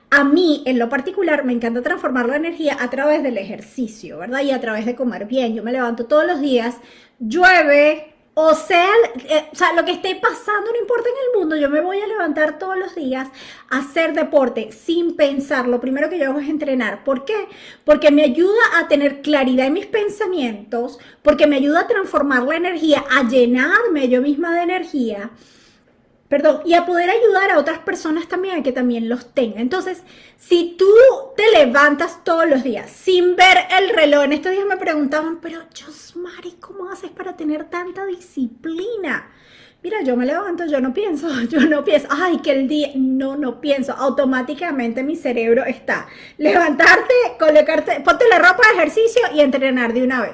A 0.10 0.24
mí, 0.24 0.64
en 0.66 0.80
lo 0.80 0.88
particular, 0.88 1.44
me 1.44 1.52
encanta 1.52 1.82
transformar 1.82 2.30
la 2.30 2.38
energía 2.38 2.78
a 2.80 2.90
través 2.90 3.24
del 3.24 3.38
ejercicio, 3.38 4.20
¿verdad? 4.20 4.42
Y 4.42 4.52
a 4.52 4.62
través 4.62 4.86
de 4.86 4.96
comer 4.96 5.26
bien. 5.26 5.56
Yo 5.56 5.64
me 5.64 5.72
levanto 5.72 6.06
todos 6.06 6.26
los 6.26 6.40
días, 6.40 6.78
llueve, 7.20 8.14
o 8.40 8.54
sea, 8.54 8.92
eh, 9.30 9.46
o 9.52 9.56
sea, 9.56 9.74
lo 9.74 9.84
que 9.84 9.94
esté 9.94 10.14
pasando 10.14 10.72
no 10.72 10.80
importa 10.80 11.10
en 11.10 11.16
el 11.26 11.40
mundo, 11.40 11.56
yo 11.56 11.72
me 11.72 11.82
voy 11.82 12.00
a 12.00 12.06
levantar 12.06 12.60
todos 12.60 12.78
los 12.78 12.94
días 12.94 13.30
a 13.68 13.80
hacer 13.80 14.14
deporte 14.14 14.72
sin 14.72 15.16
pensar. 15.16 15.68
Lo 15.68 15.82
primero 15.82 16.08
que 16.08 16.20
yo 16.20 16.30
hago 16.30 16.40
es 16.40 16.48
entrenar. 16.48 17.04
¿Por 17.04 17.26
qué? 17.26 17.48
Porque 17.84 18.12
me 18.12 18.22
ayuda 18.22 18.62
a 18.78 18.88
tener 18.88 19.24
claridad 19.24 19.66
en 19.66 19.74
mis 19.74 19.88
pensamientos, 19.88 21.00
porque 21.24 21.48
me 21.48 21.56
ayuda 21.56 21.80
a 21.80 21.88
transformar 21.88 22.44
la 22.44 22.58
energía, 22.58 23.04
a 23.10 23.28
llenarme 23.28 24.08
yo 24.08 24.22
misma 24.22 24.54
de 24.54 24.62
energía 24.62 25.32
perdón, 26.30 26.62
y 26.66 26.74
a 26.74 26.86
poder 26.86 27.10
ayudar 27.10 27.52
a 27.52 27.60
otras 27.60 27.80
personas 27.80 28.28
también 28.28 28.60
a 28.60 28.64
que 28.64 28.72
también 28.72 29.08
los 29.10 29.34
tengan. 29.34 29.60
Entonces, 29.60 30.04
si 30.38 30.76
tú 30.78 30.88
te 31.36 31.44
levantas 31.52 32.24
todos 32.24 32.48
los 32.50 32.64
días 32.64 32.90
sin 32.90 33.36
ver 33.36 33.58
el 33.78 33.90
reloj, 33.90 34.26
en 34.26 34.34
estos 34.34 34.52
días 34.52 34.66
me 34.66 34.78
preguntaban, 34.78 35.40
pero 35.42 35.62
Josmari, 35.80 36.54
¿cómo 36.60 36.90
haces 36.90 37.12
para 37.12 37.38
tener 37.38 37.66
tanta 37.66 38.06
disciplina? 38.06 39.30
Mira, 39.84 40.02
yo 40.02 40.18
me 40.18 40.26
levanto, 40.26 40.66
yo 40.66 40.82
no 40.82 40.94
pienso, 40.94 41.30
yo 41.50 41.62
no 41.62 41.84
pienso, 41.84 42.08
ay, 42.12 42.40
que 42.40 42.52
el 42.52 42.68
día, 42.68 42.90
no, 42.96 43.38
no 43.38 43.62
pienso, 43.62 43.94
automáticamente 43.94 45.04
mi 45.04 45.16
cerebro 45.16 45.64
está, 45.66 46.08
levantarte, 46.38 47.14
colocarte, 47.40 48.02
ponte 48.02 48.26
la 48.30 48.40
ropa 48.40 48.68
de 48.68 48.78
ejercicio 48.80 49.22
y 49.34 49.40
entrenar 49.40 49.94
de 49.94 50.04
una 50.04 50.22
vez. 50.22 50.34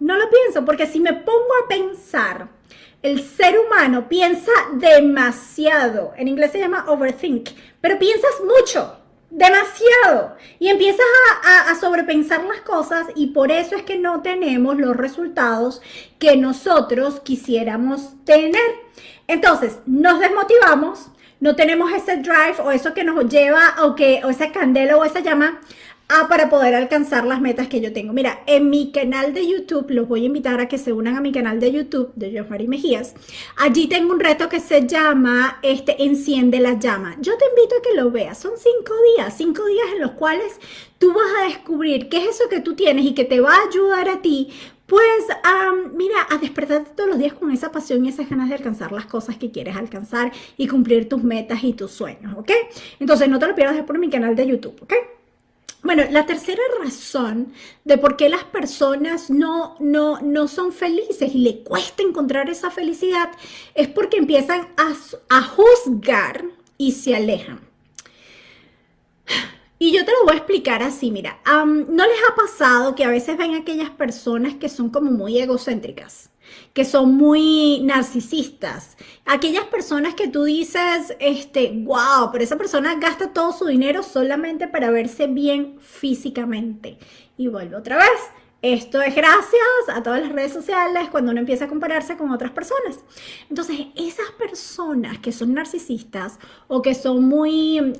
No 0.00 0.16
lo 0.16 0.30
pienso, 0.30 0.64
porque 0.64 0.86
si 0.86 0.98
me 0.98 1.12
pongo 1.12 1.50
a 1.62 1.68
pensar, 1.68 2.48
el 3.02 3.22
ser 3.22 3.58
humano 3.58 4.08
piensa 4.08 4.52
demasiado. 4.74 6.12
En 6.16 6.28
inglés 6.28 6.52
se 6.52 6.58
llama 6.58 6.84
overthink, 6.88 7.50
pero 7.80 7.98
piensas 7.98 8.32
mucho, 8.44 8.96
demasiado. 9.30 10.36
Y 10.58 10.68
empiezas 10.68 11.06
a, 11.44 11.74
sobrepensar 11.76 12.44
las 12.44 12.60
cosas 12.60 13.06
y 13.14 13.28
por 13.28 13.50
eso 13.50 13.74
es 13.74 13.82
que 13.84 13.96
no 13.96 14.20
tenemos 14.20 14.76
los 14.76 14.96
resultados 14.96 15.80
que 16.18 16.36
nosotros 16.36 17.20
quisiéramos 17.20 18.22
tener. 18.24 18.60
Entonces, 19.26 19.78
nos 19.86 20.20
desmotivamos, 20.20 21.10
no 21.38 21.56
tenemos 21.56 21.90
ese 21.92 22.18
drive 22.18 22.56
o 22.62 22.70
eso 22.70 22.92
que 22.92 23.04
nos 23.04 23.26
lleva 23.30 23.76
o, 23.82 23.94
que, 23.94 24.20
o 24.24 24.28
esa 24.28 24.52
candela 24.52 24.96
o 24.98 25.04
esa 25.04 25.20
llama 25.20 25.60
Ah, 26.12 26.26
para 26.28 26.50
poder 26.50 26.74
alcanzar 26.74 27.24
las 27.24 27.40
metas 27.40 27.68
que 27.68 27.80
yo 27.80 27.92
tengo. 27.92 28.12
Mira, 28.12 28.42
en 28.46 28.68
mi 28.68 28.90
canal 28.90 29.32
de 29.32 29.46
YouTube, 29.46 29.90
los 29.90 30.08
voy 30.08 30.24
a 30.24 30.26
invitar 30.26 30.58
a 30.58 30.66
que 30.66 30.76
se 30.76 30.92
unan 30.92 31.16
a 31.16 31.20
mi 31.20 31.30
canal 31.30 31.60
de 31.60 31.70
YouTube 31.70 32.10
de 32.16 32.36
Josmary 32.36 32.66
Mejías. 32.66 33.14
Allí 33.56 33.86
tengo 33.86 34.12
un 34.12 34.18
reto 34.18 34.48
que 34.48 34.58
se 34.58 34.88
llama 34.88 35.60
este, 35.62 36.02
Enciende 36.02 36.58
la 36.58 36.80
llama. 36.80 37.14
Yo 37.20 37.38
te 37.38 37.44
invito 37.44 37.76
a 37.76 37.82
que 37.82 37.94
lo 37.94 38.10
veas. 38.10 38.38
Son 38.38 38.50
cinco 38.56 38.92
días, 39.14 39.36
cinco 39.36 39.64
días 39.66 39.86
en 39.94 40.00
los 40.00 40.10
cuales 40.10 40.58
tú 40.98 41.12
vas 41.12 41.30
a 41.40 41.44
descubrir 41.44 42.08
qué 42.08 42.24
es 42.24 42.34
eso 42.34 42.48
que 42.48 42.58
tú 42.58 42.74
tienes 42.74 43.04
y 43.04 43.14
que 43.14 43.24
te 43.24 43.40
va 43.40 43.54
a 43.54 43.68
ayudar 43.68 44.08
a 44.08 44.20
ti 44.20 44.48
pues 44.86 45.04
mira, 45.94 46.26
a 46.28 46.38
despertarte 46.38 46.90
todos 46.96 47.10
los 47.10 47.18
días 47.20 47.34
con 47.34 47.52
esa 47.52 47.70
pasión 47.70 48.04
y 48.04 48.08
esas 48.08 48.28
ganas 48.28 48.48
de 48.48 48.56
alcanzar 48.56 48.90
las 48.90 49.06
cosas 49.06 49.36
que 49.36 49.52
quieres 49.52 49.76
alcanzar 49.76 50.32
y 50.56 50.66
cumplir 50.66 51.08
tus 51.08 51.22
metas 51.22 51.62
y 51.62 51.74
tus 51.74 51.92
sueños, 51.92 52.34
¿ok? 52.36 52.50
Entonces 52.98 53.28
no 53.28 53.38
te 53.38 53.46
lo 53.46 53.54
pierdas 53.54 53.80
por 53.84 54.00
mi 54.00 54.10
canal 54.10 54.34
de 54.34 54.48
YouTube, 54.48 54.74
¿ok? 54.82 54.94
Bueno, 55.82 56.04
la 56.10 56.26
tercera 56.26 56.62
razón 56.82 57.54
de 57.84 57.96
por 57.96 58.16
qué 58.16 58.28
las 58.28 58.44
personas 58.44 59.30
no, 59.30 59.76
no, 59.80 60.20
no 60.20 60.46
son 60.46 60.72
felices 60.72 61.34
y 61.34 61.38
le 61.38 61.62
cuesta 61.62 62.02
encontrar 62.02 62.50
esa 62.50 62.70
felicidad 62.70 63.30
es 63.74 63.88
porque 63.88 64.18
empiezan 64.18 64.68
a, 64.76 65.42
juzgar 65.42 66.44
y 66.76 66.92
se 66.92 67.16
alejan. 67.16 67.60
Y 69.78 69.92
yo 69.92 70.04
te 70.04 70.12
lo 70.12 70.24
voy 70.24 70.34
a 70.34 70.38
explicar 70.38 70.82
así, 70.82 71.10
mira, 71.10 71.40
¿no 71.46 72.06
les 72.06 72.18
ha 72.28 72.34
pasado 72.34 72.94
que 72.94 73.04
a 73.04 73.10
veces 73.10 73.38
ven 73.38 73.54
aquellas 73.54 73.90
personas 73.90 74.54
que 74.54 74.68
son 74.68 74.90
como 74.90 75.10
muy 75.10 75.38
egocéntricas? 75.38 76.29
Que 76.72 76.84
son 76.84 77.14
muy 77.14 77.80
narcisistas. 77.82 78.96
Aquellas 79.26 79.64
personas 79.64 80.14
que 80.14 80.28
tú 80.28 80.44
dices, 80.44 81.16
este, 81.18 81.72
wow, 81.84 82.30
pero 82.32 82.44
esa 82.44 82.56
persona 82.56 82.96
gasta 82.96 83.32
todo 83.32 83.52
su 83.52 83.66
dinero 83.66 84.02
solamente 84.02 84.68
para 84.68 84.90
verse 84.90 85.26
bien 85.26 85.78
físicamente. 85.80 86.98
Y 87.36 87.48
vuelve 87.48 87.76
otra 87.76 87.96
vez. 87.96 88.20
Esto 88.62 89.00
es 89.00 89.14
gracias 89.14 89.88
a 89.88 90.02
todas 90.02 90.20
las 90.20 90.32
redes 90.32 90.52
sociales 90.52 91.08
cuando 91.10 91.30
uno 91.30 91.40
empieza 91.40 91.64
a 91.64 91.68
compararse 91.68 92.18
con 92.18 92.30
otras 92.30 92.50
personas. 92.50 92.98
Entonces, 93.48 93.86
esas 93.96 94.30
personas 94.32 95.18
que 95.18 95.32
son 95.32 95.54
narcisistas 95.54 96.38
o 96.68 96.82
que 96.82 96.94
son 96.94 97.24
muy, 97.24 97.94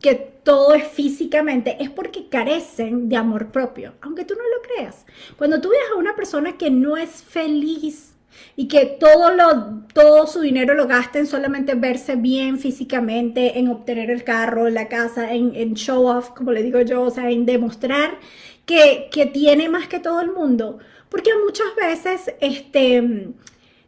que 0.00 0.14
todo 0.14 0.74
es 0.74 0.86
físicamente, 0.88 1.76
es 1.78 1.90
porque 1.90 2.28
carecen 2.30 3.10
de 3.10 3.16
amor 3.16 3.48
propio, 3.52 3.92
aunque 4.00 4.24
tú 4.24 4.34
no 4.34 4.44
lo 4.44 4.62
creas. 4.62 5.04
Cuando 5.36 5.60
tú 5.60 5.68
ves 5.68 5.80
a 5.92 5.98
una 5.98 6.16
persona 6.16 6.56
que 6.56 6.70
no 6.70 6.96
es 6.96 7.22
feliz, 7.22 8.12
y 8.54 8.68
que 8.68 8.84
todo, 8.84 9.34
lo, 9.34 9.84
todo 9.94 10.26
su 10.26 10.40
dinero 10.40 10.74
lo 10.74 10.86
gasta 10.86 11.18
en 11.18 11.26
solamente 11.26 11.74
verse 11.74 12.16
bien 12.16 12.58
físicamente, 12.58 13.58
en 13.58 13.68
obtener 13.68 14.10
el 14.10 14.24
carro, 14.24 14.68
la 14.68 14.88
casa, 14.88 15.32
en, 15.32 15.54
en 15.54 15.74
show 15.74 16.06
off, 16.06 16.30
como 16.30 16.52
le 16.52 16.62
digo 16.62 16.80
yo, 16.82 17.02
o 17.02 17.10
sea, 17.10 17.30
en 17.30 17.46
demostrar 17.46 18.18
que, 18.66 19.30
tiene 19.32 19.68
más 19.68 19.88
que 19.88 20.00
todo 20.00 20.20
el 20.20 20.32
mundo. 20.32 20.78
Porque 21.08 21.30
muchas 21.44 21.74
veces, 21.76 22.34
este, 22.40 23.32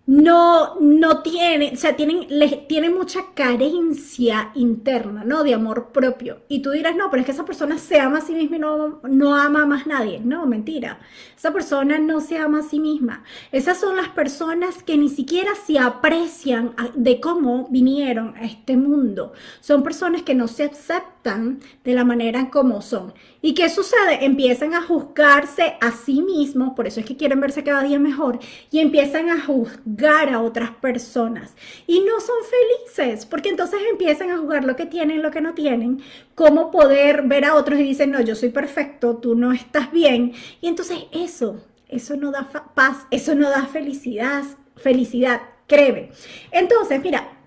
no, 0.07 0.77
no 0.81 1.21
tiene, 1.23 1.73
o 1.75 1.77
sea, 1.77 1.95
tienen, 1.97 2.27
les, 2.31 2.67
tienen 2.67 2.97
mucha 2.97 3.35
carencia 3.35 4.53
interna, 4.55 5.25
¿no? 5.25 5.43
De 5.45 5.53
amor 5.53 5.91
propio. 5.93 6.39
Y 6.49 6.63
tú 6.63 6.71
dirás, 6.71 6.97
no, 6.97 7.11
pero 7.11 7.21
es 7.21 7.27
que 7.27 7.33
esa 7.33 7.45
persona 7.45 7.77
se 7.77 8.01
ama 8.01 8.19
a 8.19 8.23
sí 8.23 8.33
misma 8.33 8.57
y 8.57 8.61
no, 8.61 9.01
no 9.03 9.35
ama 9.35 9.65
a 9.65 9.67
más 9.67 9.87
nadie. 9.87 10.21
No, 10.25 10.47
mentira. 10.47 11.01
Esa 11.37 11.53
persona 11.53 11.99
no 11.99 12.21
se 12.21 12.39
ama 12.39 12.61
a 12.61 12.63
sí 12.63 12.81
misma. 12.81 13.23
Esas 13.53 13.79
son 13.79 13.97
las 13.97 14.09
personas 14.09 14.83
que 14.83 14.97
ni 14.97 15.11
siquiera 15.11 15.51
se 15.67 15.79
aprecian 15.79 16.75
de 16.95 17.21
cómo 17.21 17.69
vinieron 17.71 18.35
a 18.37 18.45
este 18.45 18.77
mundo. 18.77 19.33
Son 19.61 19.83
personas 19.83 20.23
que 20.23 20.35
no 20.35 20.49
se 20.49 20.65
aceptan 20.65 21.61
de 21.85 21.93
la 21.93 22.05
manera 22.05 22.49
como 22.51 22.81
son. 22.81 23.13
¿Y 23.41 23.55
qué 23.55 23.69
sucede? 23.69 24.25
Empiezan 24.25 24.75
a 24.75 24.83
juzgarse 24.83 25.77
a 25.81 25.93
sí 25.93 26.23
mismos, 26.23 26.75
por 26.75 26.89
eso 26.89 26.99
es 26.99 27.07
que 27.07 27.17
quieren 27.17 27.41
verse 27.41 27.63
cada 27.63 27.85
día 27.85 28.01
mejor, 28.01 28.41
y 28.73 28.81
empiezan 28.81 29.31
a 29.31 29.41
juzgar 29.41 30.31
a 30.31 30.41
otras 30.41 30.73
personas. 30.73 31.55
Y 31.87 32.01
no 32.01 32.21
son 32.21 32.37
felices, 32.45 33.27
porque 33.27 33.51
entonces 33.51 33.81
empiezan 33.89 34.31
a 34.31 34.39
juzgar 34.39 34.65
lo 34.65 34.75
que 34.75 34.87
tienen, 34.87 35.23
lo 35.23 35.31
que 35.31 35.41
no 35.41 35.55
tienen, 35.55 36.03
cómo 36.35 36.73
poder 36.73 37.23
ver 37.23 37.45
a 37.45 37.55
otros 37.55 37.79
y 37.79 37.85
dicen, 37.85 38.11
no, 38.11 38.21
yo 38.21 38.35
soy 38.35 38.49
perfecto, 38.49 39.19
tú 39.19 39.37
no 39.37 39.53
estás 39.53 39.93
bien. 39.93 40.33
Y 40.61 40.67
entonces 40.67 41.05
eso, 41.13 41.63
eso 41.89 42.17
no 42.17 42.33
da 42.33 42.51
paz, 42.75 43.07
eso 43.13 43.37
no 43.37 43.51
da 43.51 43.67
felicidad, 43.67 44.43
felicidad, 44.75 45.43
créeme. 45.69 46.11
Entonces, 46.51 47.01
mira, 47.01 47.39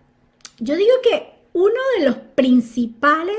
yo 0.57 0.75
digo 0.77 0.93
que 1.03 1.30
uno 1.53 1.79
de 1.97 2.05
los 2.05 2.15
principales 2.35 3.35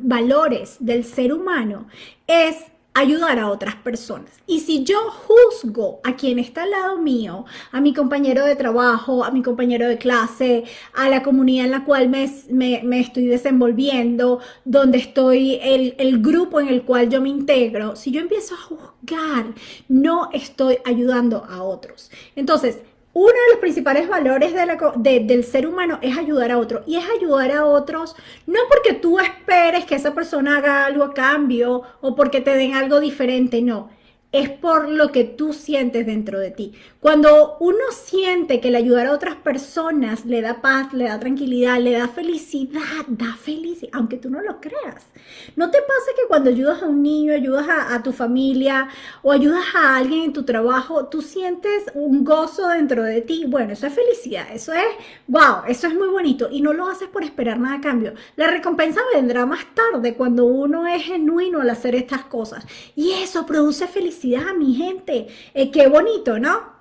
valores 0.00 0.76
del 0.80 1.04
ser 1.04 1.32
humano 1.32 1.86
es 2.26 2.56
ayudar 2.98 3.38
a 3.38 3.48
otras 3.48 3.76
personas. 3.76 4.30
Y 4.46 4.60
si 4.60 4.82
yo 4.82 4.98
juzgo 5.10 6.00
a 6.02 6.16
quien 6.16 6.38
está 6.38 6.64
al 6.64 6.70
lado 6.70 6.98
mío, 6.98 7.44
a 7.70 7.80
mi 7.80 7.94
compañero 7.94 8.44
de 8.44 8.56
trabajo, 8.56 9.24
a 9.24 9.30
mi 9.30 9.42
compañero 9.42 9.86
de 9.86 9.98
clase, 9.98 10.64
a 10.94 11.08
la 11.08 11.22
comunidad 11.22 11.66
en 11.66 11.70
la 11.70 11.84
cual 11.84 12.08
me, 12.08 12.24
estoy 13.00 13.26
desenvolviendo, 13.26 14.40
donde 14.64 14.98
estoy, 14.98 15.60
el, 15.62 15.94
el 15.98 16.20
grupo 16.20 16.60
en 16.60 16.68
el 16.68 16.82
cual 16.82 17.08
yo 17.08 17.20
me 17.20 17.28
integro, 17.28 17.94
si 17.94 18.10
yo 18.10 18.20
empiezo 18.20 18.54
a 18.54 18.58
juzgar, 18.58 19.54
no 19.86 20.30
estoy 20.32 20.78
ayudando 20.84 21.44
a 21.48 21.62
otros. 21.62 22.10
Entonces, 22.34 22.80
uno 23.12 23.32
de 23.32 23.50
los 23.52 23.60
principales 23.60 24.08
valores 24.08 24.52
del 25.02 25.44
ser 25.44 25.66
humano 25.66 25.98
es 26.02 26.16
ayudar 26.16 26.52
a 26.52 26.58
otro. 26.58 26.82
Y 26.86 26.96
es 26.96 27.04
ayudar 27.18 27.50
a 27.52 27.64
otros 27.64 28.14
no 28.46 28.60
porque 28.68 28.94
tú 28.94 29.18
esperes 29.18 29.84
que 29.84 29.94
esa 29.94 30.14
persona 30.14 30.58
haga 30.58 30.86
algo 30.86 31.04
a 31.04 31.14
cambio 31.14 31.82
o 32.00 32.14
porque 32.14 32.40
te 32.40 32.54
den 32.54 32.74
algo 32.74 33.00
diferente, 33.00 33.62
no 33.62 33.97
es 34.30 34.50
por 34.50 34.90
lo 34.90 35.10
que 35.10 35.24
tú 35.24 35.54
sientes 35.54 36.04
dentro 36.04 36.38
de 36.38 36.50
ti. 36.50 36.74
Cuando 37.00 37.56
uno 37.60 37.78
siente 37.92 38.60
que 38.60 38.68
el 38.68 38.76
ayudar 38.76 39.06
a 39.06 39.12
otras 39.12 39.36
personas 39.36 40.26
le 40.26 40.42
da 40.42 40.60
paz, 40.60 40.92
le 40.92 41.04
da 41.04 41.18
tranquilidad, 41.18 41.80
le 41.80 41.92
da 41.92 42.08
felicidad, 42.08 43.06
da 43.06 43.34
felicidad, 43.36 43.92
aunque 43.94 44.18
tú 44.18 44.28
no 44.28 44.42
lo 44.42 44.60
creas. 44.60 45.06
¿No 45.56 45.70
te 45.70 45.78
pasa 45.78 46.10
que 46.14 46.26
cuando 46.28 46.50
ayudas 46.50 46.82
a 46.82 46.86
un 46.86 47.02
niño, 47.02 47.32
ayudas 47.32 47.66
a, 47.68 48.02
tu 48.02 48.12
familia 48.12 48.88
o 49.22 49.32
ayudas 49.32 49.64
a 49.74 49.96
alguien 49.96 50.24
en 50.24 50.32
tu 50.32 50.44
trabajo, 50.44 51.06
tú 51.06 51.22
sientes 51.22 51.84
un 51.94 52.22
gozo 52.22 52.68
dentro 52.68 53.02
de 53.04 53.22
ti? 53.22 53.44
Bueno, 53.48 53.72
eso 53.72 53.86
es 53.86 53.94
felicidad, 53.94 54.46
eso 54.52 54.72
es, 54.72 54.86
wow, 55.26 55.62
eso 55.68 55.86
es 55.86 55.94
muy 55.94 56.08
bonito 56.08 56.48
y 56.50 56.60
no 56.60 56.72
lo 56.72 56.88
haces 56.88 57.08
por 57.08 57.22
esperar 57.22 57.58
nada 57.58 57.76
a 57.76 57.80
cambio. 57.80 58.12
La 58.36 58.48
recompensa 58.50 59.00
vendrá 59.14 59.46
más 59.46 59.64
tarde 59.74 60.14
cuando 60.14 60.44
uno 60.44 60.86
es 60.86 61.02
genuino 61.04 61.60
al 61.60 61.70
hacer 61.70 61.94
estas 61.94 62.24
cosas 62.24 62.66
y 62.94 63.12
eso 63.12 63.46
produce 63.46 63.86
felicidad 63.86 64.17
mi 64.56 64.74
gente. 64.74 65.28
Eh, 65.54 65.70
qué 65.70 65.88
bonito, 65.88 66.38
¿no? 66.38 66.77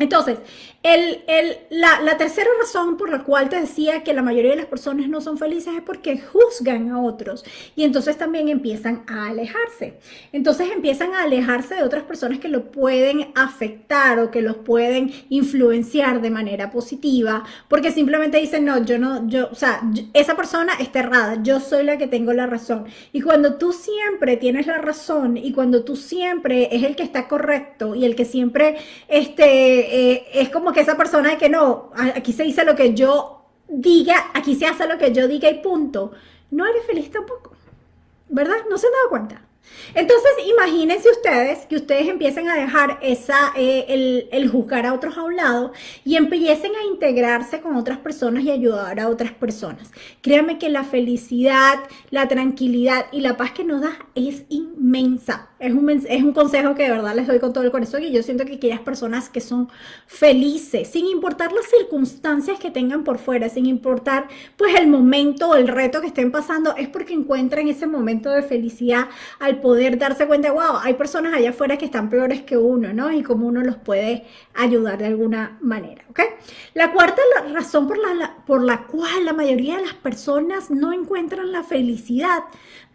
Entonces, 0.00 0.38
el, 0.82 1.22
el, 1.26 1.58
la, 1.68 2.16
tercera 2.16 2.48
razón 2.58 2.96
por 2.96 3.10
la 3.10 3.22
cual 3.22 3.50
te 3.50 3.60
decía 3.60 4.02
que 4.02 4.14
la 4.14 4.22
mayoría 4.22 4.52
de 4.52 4.56
las 4.56 4.66
personas 4.66 5.08
no 5.10 5.20
son 5.20 5.36
felices 5.36 5.74
es 5.76 5.82
porque 5.82 6.18
juzgan 6.18 6.90
a 6.90 7.02
otros 7.02 7.44
y 7.76 7.84
entonces 7.84 8.16
también 8.16 8.48
empiezan 8.48 9.04
a 9.06 9.26
alejarse. 9.26 9.98
Entonces 10.32 10.70
empiezan 10.72 11.12
a 11.12 11.24
alejarse 11.24 11.74
de 11.74 11.82
otras 11.82 12.04
personas 12.04 12.38
que 12.38 12.48
lo 12.48 12.72
pueden 12.72 13.30
afectar 13.34 14.18
o 14.20 14.30
que 14.30 14.40
los 14.40 14.56
pueden 14.56 15.12
influenciar 15.28 16.22
de 16.22 16.30
manera 16.30 16.70
positiva 16.70 17.44
porque 17.68 17.92
simplemente 17.92 18.38
dicen, 18.38 18.64
no, 18.64 18.82
yo 18.82 18.98
no, 18.98 19.28
yo, 19.28 19.50
o 19.52 19.54
sea, 19.54 19.82
esa 20.14 20.34
persona 20.34 20.72
está 20.80 21.00
errada, 21.00 21.42
yo 21.42 21.60
soy 21.60 21.84
la 21.84 21.98
que 21.98 22.06
tengo 22.06 22.32
la 22.32 22.46
razón. 22.46 22.86
Y 23.12 23.20
cuando 23.20 23.56
tú 23.56 23.74
siempre 23.74 24.38
tienes 24.38 24.66
la 24.66 24.78
razón 24.78 25.36
y 25.36 25.52
cuando 25.52 25.84
tú 25.84 25.94
siempre 25.94 26.74
es 26.74 26.84
el 26.84 26.96
que 26.96 27.02
está 27.02 27.28
correcto 27.28 27.94
y 27.94 28.06
el 28.06 28.16
que 28.16 28.24
siempre, 28.24 28.78
este, 29.08 29.89
eh, 29.90 30.26
es 30.34 30.48
como 30.50 30.72
que 30.72 30.80
esa 30.80 30.96
persona 30.96 31.30
de 31.30 31.38
que 31.38 31.48
no, 31.48 31.90
aquí 32.14 32.32
se 32.32 32.44
dice 32.44 32.64
lo 32.64 32.76
que 32.76 32.94
yo 32.94 33.44
diga, 33.68 34.30
aquí 34.34 34.54
se 34.54 34.66
hace 34.66 34.86
lo 34.86 34.98
que 34.98 35.12
yo 35.12 35.28
diga 35.28 35.50
y 35.50 35.60
punto, 35.60 36.12
no 36.50 36.66
eres 36.66 36.84
feliz 36.84 37.10
tampoco, 37.10 37.52
¿verdad? 38.28 38.56
No 38.68 38.78
se 38.78 38.86
han 38.86 38.92
dado 38.92 39.10
cuenta. 39.10 39.42
Entonces, 39.94 40.30
imagínense 40.46 41.10
ustedes 41.10 41.66
que 41.66 41.76
ustedes 41.76 42.08
empiecen 42.08 42.48
a 42.48 42.54
dejar 42.54 42.98
esa, 43.02 43.52
eh, 43.56 43.86
el, 43.88 44.28
el, 44.32 44.48
juzgar 44.48 44.86
a 44.86 44.94
otros 44.94 45.16
a 45.16 45.22
un 45.22 45.36
lado 45.36 45.72
y 46.04 46.16
empiecen 46.16 46.72
a 46.74 46.84
integrarse 46.84 47.60
con 47.60 47.76
otras 47.76 47.98
personas 47.98 48.44
y 48.44 48.50
ayudar 48.50 48.98
a 49.00 49.08
otras 49.08 49.32
personas. 49.32 49.90
Créanme 50.22 50.58
que 50.58 50.68
la 50.68 50.84
felicidad, 50.84 51.78
la 52.10 52.28
tranquilidad 52.28 53.06
y 53.12 53.20
la 53.20 53.36
paz 53.36 53.52
que 53.52 53.64
nos 53.64 53.82
da 53.82 53.98
es 54.14 54.44
inmensa. 54.48 55.49
Es 55.60 55.74
un, 55.74 55.90
es 55.90 56.22
un 56.22 56.32
consejo 56.32 56.74
que 56.74 56.84
de 56.84 56.90
verdad 56.90 57.14
les 57.14 57.26
doy 57.26 57.38
con 57.38 57.52
todo 57.52 57.64
el 57.64 57.70
corazón 57.70 58.02
y 58.02 58.10
yo 58.10 58.22
siento 58.22 58.46
que 58.46 58.54
aquellas 58.54 58.80
personas 58.80 59.28
que 59.28 59.42
son 59.42 59.68
felices, 60.06 60.88
sin 60.88 61.06
importar 61.06 61.52
las 61.52 61.66
circunstancias 61.66 62.58
que 62.58 62.70
tengan 62.70 63.04
por 63.04 63.18
fuera, 63.18 63.50
sin 63.50 63.66
importar 63.66 64.26
pues 64.56 64.74
el 64.74 64.88
momento 64.88 65.50
o 65.50 65.56
el 65.56 65.68
reto 65.68 66.00
que 66.00 66.06
estén 66.06 66.30
pasando, 66.32 66.74
es 66.76 66.88
porque 66.88 67.12
encuentran 67.12 67.68
ese 67.68 67.86
momento 67.86 68.30
de 68.30 68.42
felicidad 68.42 69.08
al 69.38 69.60
poder 69.60 69.98
darse 69.98 70.26
cuenta, 70.26 70.50
wow, 70.50 70.78
hay 70.82 70.94
personas 70.94 71.34
allá 71.34 71.50
afuera 71.50 71.76
que 71.76 71.84
están 71.84 72.08
peores 72.08 72.40
que 72.40 72.56
uno, 72.56 72.94
¿no? 72.94 73.12
Y 73.12 73.22
cómo 73.22 73.46
uno 73.46 73.60
los 73.60 73.76
puede 73.76 74.24
ayudar 74.54 74.96
de 74.96 75.06
alguna 75.06 75.58
manera, 75.60 76.04
¿ok? 76.08 76.20
La 76.72 76.90
cuarta 76.92 77.20
razón 77.52 77.86
por 77.86 77.98
la, 77.98 78.36
por 78.46 78.62
la 78.62 78.86
cual 78.86 79.26
la 79.26 79.34
mayoría 79.34 79.76
de 79.76 79.82
las 79.82 79.94
personas 79.94 80.70
no 80.70 80.94
encuentran 80.94 81.52
la 81.52 81.64
felicidad 81.64 82.44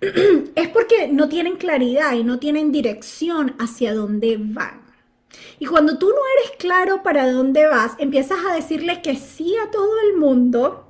es 0.56 0.68
porque 0.70 1.08
no 1.08 1.30
tienen 1.30 1.56
claridad 1.56 2.14
y 2.14 2.24
no 2.24 2.40
tienen 2.40 2.72
dirección 2.72 3.56
hacia 3.60 3.94
dónde 3.94 4.38
van. 4.40 4.82
Y 5.60 5.66
cuando 5.66 5.98
tú 5.98 6.08
no 6.08 6.22
eres 6.40 6.58
claro 6.58 7.04
para 7.04 7.32
dónde 7.32 7.68
vas, 7.68 7.94
empiezas 7.98 8.40
a 8.46 8.56
decirle 8.56 9.02
que 9.02 9.16
sí 9.16 9.56
a 9.58 9.72
todo 9.72 9.92
el 10.10 10.18
mundo 10.18 10.85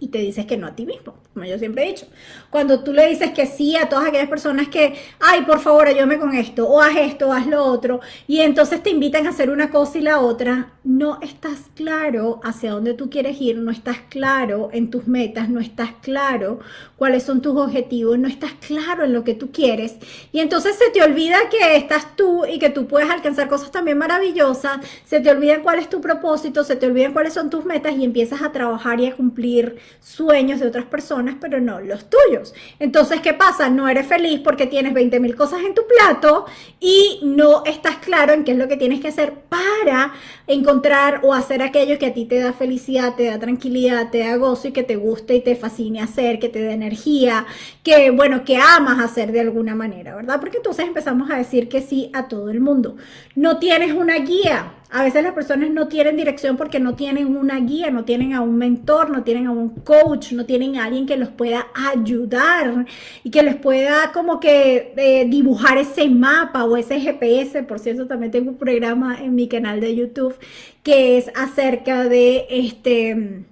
y 0.00 0.08
te 0.08 0.18
dices 0.18 0.46
que 0.46 0.56
no 0.56 0.66
a 0.66 0.74
ti 0.74 0.86
mismo 0.86 1.14
como 1.34 1.46
yo 1.46 1.58
siempre 1.58 1.84
he 1.84 1.88
dicho. 1.88 2.06
Cuando 2.50 2.82
tú 2.82 2.92
le 2.92 3.08
dices 3.08 3.30
que 3.30 3.46
sí 3.46 3.76
a 3.76 3.88
todas 3.88 4.08
aquellas 4.08 4.28
personas 4.28 4.68
que, 4.68 4.94
ay, 5.20 5.42
por 5.42 5.60
favor, 5.60 5.86
ayúdame 5.86 6.18
con 6.18 6.34
esto, 6.34 6.68
o 6.68 6.80
haz 6.80 6.96
esto, 6.96 7.28
o 7.28 7.32
haz 7.32 7.46
lo 7.46 7.64
otro, 7.64 8.00
y 8.26 8.40
entonces 8.40 8.82
te 8.82 8.90
invitan 8.90 9.26
a 9.26 9.30
hacer 9.30 9.48
una 9.50 9.70
cosa 9.70 9.98
y 9.98 10.02
la 10.02 10.18
otra, 10.20 10.72
no 10.82 11.20
estás 11.22 11.70
claro 11.76 12.40
hacia 12.42 12.72
dónde 12.72 12.94
tú 12.94 13.10
quieres 13.10 13.40
ir, 13.40 13.58
no 13.58 13.70
estás 13.70 13.98
claro 14.08 14.70
en 14.72 14.90
tus 14.90 15.06
metas, 15.06 15.48
no 15.48 15.60
estás 15.60 15.90
claro 16.02 16.58
cuáles 16.96 17.22
son 17.22 17.40
tus 17.40 17.56
objetivos, 17.56 18.18
no 18.18 18.26
estás 18.26 18.52
claro 18.66 19.04
en 19.04 19.12
lo 19.12 19.22
que 19.22 19.34
tú 19.34 19.52
quieres, 19.52 19.96
y 20.32 20.40
entonces 20.40 20.76
se 20.76 20.90
te 20.90 21.02
olvida 21.02 21.36
que 21.48 21.76
estás 21.76 22.16
tú 22.16 22.44
y 22.44 22.58
que 22.58 22.70
tú 22.70 22.88
puedes 22.88 23.08
alcanzar 23.08 23.48
cosas 23.48 23.70
también 23.70 23.98
maravillosas, 23.98 24.80
se 25.04 25.20
te 25.20 25.30
olvida 25.30 25.62
cuál 25.62 25.78
es 25.78 25.88
tu 25.88 26.00
propósito, 26.00 26.64
se 26.64 26.74
te 26.74 26.86
olvida 26.86 27.12
cuáles 27.12 27.34
son 27.34 27.50
tus 27.50 27.64
metas 27.64 27.94
y 27.96 28.04
empiezas 28.04 28.42
a 28.42 28.50
trabajar 28.50 29.00
y 29.00 29.06
a 29.06 29.14
cumplir 29.14 29.76
sueños 30.00 30.60
de 30.60 30.66
otras 30.66 30.86
personas 30.86 31.36
pero 31.40 31.60
no 31.60 31.80
los 31.80 32.08
tuyos. 32.08 32.54
Entonces, 32.78 33.20
¿qué 33.20 33.34
pasa? 33.34 33.68
No 33.68 33.88
eres 33.88 34.06
feliz 34.06 34.40
porque 34.42 34.66
tienes 34.66 34.94
20 34.94 35.20
mil 35.20 35.34
cosas 35.34 35.60
en 35.62 35.74
tu 35.74 35.82
plato 35.86 36.46
y 36.78 37.20
no 37.22 37.64
estás 37.64 37.96
claro 37.98 38.32
en 38.32 38.44
qué 38.44 38.52
es 38.52 38.58
lo 38.58 38.68
que 38.68 38.76
tienes 38.76 39.00
que 39.00 39.08
hacer 39.08 39.32
para 39.48 40.12
encontrar 40.46 41.20
o 41.22 41.34
hacer 41.34 41.62
aquello 41.62 41.98
que 41.98 42.06
a 42.06 42.14
ti 42.14 42.24
te 42.24 42.38
da 42.38 42.52
felicidad, 42.52 43.14
te 43.14 43.26
da 43.26 43.38
tranquilidad, 43.38 44.10
te 44.10 44.18
da 44.18 44.36
gozo 44.36 44.68
y 44.68 44.72
que 44.72 44.82
te 44.82 44.96
guste 44.96 45.34
y 45.34 45.40
te 45.40 45.56
fascine 45.56 46.00
hacer, 46.00 46.38
que 46.38 46.48
te 46.48 46.60
dé 46.60 46.72
energía, 46.72 47.46
que, 47.82 48.10
bueno, 48.10 48.44
que 48.44 48.56
amas 48.56 49.00
hacer 49.00 49.32
de 49.32 49.40
alguna 49.40 49.74
manera, 49.74 50.14
¿verdad? 50.14 50.40
Porque 50.40 50.58
entonces 50.58 50.86
empezamos 50.86 51.30
a 51.30 51.36
decir 51.36 51.68
que 51.68 51.80
sí 51.80 52.10
a 52.12 52.28
todo 52.28 52.50
el 52.50 52.60
mundo. 52.60 52.96
No 53.34 53.58
tienes 53.58 53.92
una 53.92 54.16
guía 54.18 54.74
a 54.92 55.04
veces 55.04 55.22
las 55.22 55.34
personas 55.34 55.70
no 55.70 55.88
tienen 55.88 56.16
dirección 56.16 56.56
porque 56.56 56.80
no 56.80 56.96
tienen 56.96 57.36
una 57.36 57.60
guía, 57.60 57.90
no 57.90 58.04
tienen 58.04 58.32
a 58.34 58.40
un 58.40 58.56
mentor, 58.56 59.10
no 59.10 59.22
tienen 59.22 59.46
a 59.46 59.52
un 59.52 59.68
coach, 59.70 60.32
no 60.32 60.46
tienen 60.46 60.76
a 60.76 60.84
alguien 60.86 61.06
que 61.06 61.16
los 61.16 61.28
pueda 61.28 61.68
ayudar 61.92 62.86
y 63.22 63.30
que 63.30 63.42
les 63.42 63.56
pueda 63.56 64.10
como 64.12 64.40
que 64.40 64.92
eh, 64.96 65.26
dibujar 65.28 65.78
ese 65.78 66.08
mapa 66.08 66.64
o 66.64 66.76
ese 66.76 67.00
GPS. 67.00 67.62
Por 67.62 67.78
cierto, 67.78 68.06
también 68.06 68.32
tengo 68.32 68.50
un 68.50 68.58
programa 68.58 69.18
en 69.22 69.34
mi 69.34 69.48
canal 69.48 69.80
de 69.80 69.94
YouTube 69.94 70.34
que 70.82 71.18
es 71.18 71.30
acerca 71.36 72.08
de 72.08 72.46
este, 72.50 73.44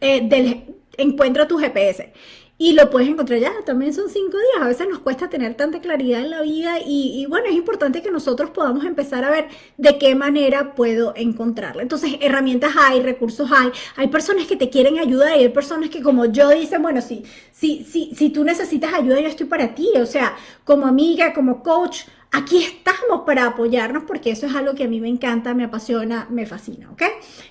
eh, 0.00 0.28
del 0.28 0.64
encuentra 0.98 1.48
tu 1.48 1.56
GPS 1.56 2.12
y 2.62 2.74
lo 2.74 2.90
puedes 2.90 3.08
encontrar 3.08 3.38
ya, 3.38 3.52
también 3.64 3.94
son 3.94 4.10
cinco 4.10 4.36
días, 4.36 4.60
a 4.60 4.68
veces 4.68 4.86
nos 4.86 4.98
cuesta 4.98 5.30
tener 5.30 5.54
tanta 5.54 5.80
claridad 5.80 6.20
en 6.20 6.28
la 6.28 6.42
vida 6.42 6.74
y, 6.84 7.24
bueno, 7.24 7.46
es 7.46 7.54
importante 7.54 8.02
que 8.02 8.10
nosotros 8.10 8.50
podamos 8.50 8.84
empezar 8.84 9.24
a 9.24 9.30
ver 9.30 9.48
de 9.78 9.96
qué 9.96 10.14
manera 10.14 10.74
puedo 10.74 11.14
encontrarla. 11.16 11.80
Entonces, 11.80 12.18
herramientas 12.20 12.74
hay, 12.78 13.00
recursos 13.00 13.50
hay, 13.50 13.70
hay 13.96 14.08
personas 14.08 14.46
que 14.46 14.56
te 14.56 14.68
quieren 14.68 14.98
ayudar 14.98 15.38
y 15.38 15.44
hay 15.44 15.48
personas 15.48 15.88
que 15.88 16.02
como 16.02 16.26
yo 16.26 16.50
dicen, 16.50 16.82
bueno, 16.82 17.00
si, 17.00 17.24
si, 17.50 17.82
si, 17.82 18.14
si 18.14 18.28
tú 18.28 18.44
necesitas 18.44 18.92
ayuda, 18.92 19.20
yo 19.20 19.28
estoy 19.28 19.46
para 19.46 19.74
ti, 19.74 19.88
o 19.96 20.04
sea, 20.04 20.36
como 20.62 20.86
amiga, 20.86 21.32
como 21.32 21.62
coach, 21.62 22.02
aquí 22.30 22.62
estamos 22.62 23.22
para 23.24 23.46
apoyarnos 23.46 24.04
porque 24.04 24.32
eso 24.32 24.44
es 24.44 24.54
algo 24.54 24.74
que 24.74 24.84
a 24.84 24.88
mí 24.88 25.00
me 25.00 25.08
encanta, 25.08 25.54
me 25.54 25.64
apasiona, 25.64 26.26
me 26.28 26.44
fascina, 26.44 26.90
¿ok? 26.90 27.04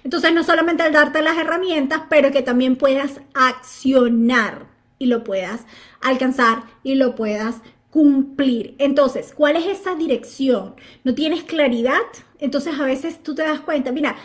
Entonces, 0.03 0.31
no 0.35 0.43
solamente 0.43 0.85
el 0.85 0.93
darte 0.93 1.23
las 1.23 1.39
herramientas, 1.39 2.03
pero 2.11 2.31
que 2.31 2.43
también 2.43 2.75
puedas 2.75 3.21
accionar 3.33 4.77
y 4.99 5.07
lo 5.07 5.23
puedas 5.23 5.61
alcanzar 6.01 6.63
y 6.83 6.95
lo 6.95 7.15
puedas 7.15 7.55
cumplir. 7.89 8.75
Entonces, 8.77 9.33
¿cuál 9.35 9.55
es 9.55 9.65
esa 9.65 9.95
dirección? 9.95 10.75
¿No 11.03 11.15
tienes 11.15 11.43
claridad? 11.43 12.01
Entonces 12.39 12.79
a 12.79 12.83
veces 12.83 13.23
tú 13.23 13.33
te 13.33 13.41
das 13.41 13.61
cuenta, 13.61 13.91
mira, 13.91 14.15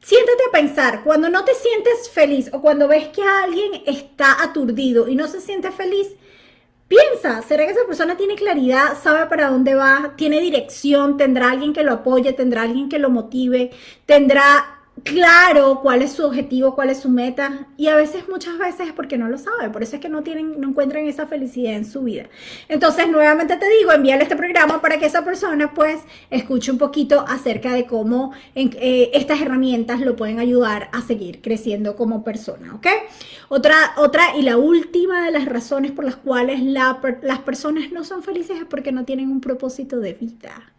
siéntate 0.00 0.42
a 0.48 0.52
pensar, 0.52 1.02
cuando 1.02 1.28
no 1.28 1.44
te 1.44 1.54
sientes 1.54 2.08
feliz 2.10 2.50
o 2.52 2.60
cuando 2.60 2.88
ves 2.88 3.08
que 3.08 3.22
alguien 3.22 3.82
está 3.86 4.42
aturdido 4.42 5.08
y 5.08 5.16
no 5.16 5.26
se 5.26 5.40
siente 5.40 5.70
feliz, 5.72 6.08
piensa, 6.86 7.42
¿será 7.42 7.66
que 7.66 7.72
esa 7.72 7.86
persona 7.86 8.16
tiene 8.16 8.36
claridad, 8.36 8.96
sabe 9.02 9.26
para 9.26 9.50
dónde 9.50 9.74
va, 9.74 10.14
tiene 10.16 10.40
dirección, 10.40 11.16
tendrá 11.16 11.50
alguien 11.50 11.72
que 11.72 11.82
lo 11.82 11.92
apoye, 11.92 12.32
tendrá 12.32 12.62
alguien 12.62 12.88
que 12.88 12.98
lo 12.98 13.10
motive, 13.10 13.70
tendrá 14.06 14.77
claro 15.04 15.80
cuál 15.82 16.02
es 16.02 16.12
su 16.12 16.24
objetivo, 16.24 16.74
cuál 16.74 16.90
es 16.90 17.00
su 17.00 17.08
meta 17.08 17.66
y 17.76 17.88
a 17.88 17.96
veces, 17.96 18.28
muchas 18.28 18.58
veces 18.58 18.88
es 18.88 18.92
porque 18.92 19.18
no 19.18 19.28
lo 19.28 19.38
sabe, 19.38 19.70
por 19.70 19.82
eso 19.82 19.96
es 19.96 20.02
que 20.02 20.08
no 20.08 20.22
tienen, 20.22 20.60
no 20.60 20.68
encuentran 20.68 21.06
esa 21.06 21.26
felicidad 21.26 21.74
en 21.74 21.84
su 21.84 22.02
vida. 22.02 22.24
Entonces, 22.68 23.08
nuevamente 23.08 23.56
te 23.56 23.68
digo, 23.78 23.92
envíale 23.92 24.22
este 24.22 24.36
programa 24.36 24.80
para 24.80 24.98
que 24.98 25.06
esa 25.06 25.24
persona 25.24 25.74
pues 25.74 26.00
escuche 26.30 26.70
un 26.70 26.78
poquito 26.78 27.24
acerca 27.26 27.72
de 27.72 27.86
cómo 27.86 28.32
eh, 28.54 29.10
estas 29.14 29.40
herramientas 29.40 30.00
lo 30.00 30.16
pueden 30.16 30.38
ayudar 30.38 30.88
a 30.92 31.02
seguir 31.02 31.40
creciendo 31.40 31.96
como 31.96 32.24
persona, 32.24 32.74
¿ok? 32.74 32.86
Otra, 33.48 33.94
otra 33.96 34.36
y 34.36 34.42
la 34.42 34.56
última 34.56 35.24
de 35.24 35.32
las 35.32 35.46
razones 35.46 35.92
por 35.92 36.04
las 36.04 36.16
cuales 36.16 36.62
las 36.62 37.38
personas 37.40 37.90
no 37.92 38.04
son 38.04 38.22
felices 38.22 38.58
es 38.60 38.66
porque 38.66 38.92
no 38.92 39.04
tienen 39.04 39.30
un 39.30 39.40
propósito 39.40 39.98
de 39.98 40.14
vida. 40.14 40.72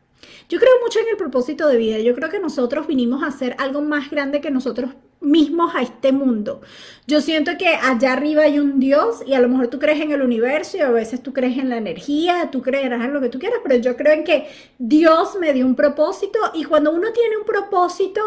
Yo 0.50 0.60
creo 0.60 0.72
mucho 0.84 1.00
en 1.00 1.08
el 1.10 1.18
propósito 1.18 1.68
de 1.68 1.78
vida. 1.78 2.00
Yo 2.00 2.16
creo 2.16 2.30
que 2.30 2.40
nosotros 2.40 2.88
vinimos 2.88 3.24
a 3.24 3.28
hacer 3.28 3.56
algo 3.60 3.82
más 3.82 4.10
grande 4.10 4.42
que 4.42 4.52
nosotros 4.52 4.92
mismos 5.22 5.76
a 5.76 5.82
este 5.82 6.12
mundo. 6.12 6.62
Yo 7.06 7.22
siento 7.22 7.52
que 7.58 7.68
allá 7.68 8.14
arriba 8.14 8.44
hay 8.44 8.60
un 8.60 8.80
Dios 8.80 9.22
y 9.26 9.34
a 9.34 9.42
lo 9.42 9.50
mejor 9.50 9.68
tú 9.68 9.80
crees 9.80 10.00
en 10.02 10.12
el 10.12 10.22
universo 10.22 10.78
y 10.78 10.82
a 10.82 10.90
veces 10.90 11.22
tú 11.22 11.34
crees 11.34 11.58
en 11.58 11.70
la 11.70 11.78
energía, 11.78 12.50
tú 12.52 12.62
creerás 12.62 13.04
en 13.04 13.14
lo 13.14 13.22
que 13.22 13.30
tú 13.30 13.40
quieras, 13.40 13.60
pero 13.64 13.76
yo 13.76 13.98
creo 13.98 14.14
en 14.14 14.24
que 14.24 14.48
Dios 14.78 15.38
me 15.40 15.54
dio 15.54 15.66
un 15.66 15.76
propósito 15.76 16.40
y 16.54 16.64
cuando 16.64 16.92
uno 16.92 17.12
tiene 17.12 17.38
un 17.38 17.46
propósito, 17.46 18.22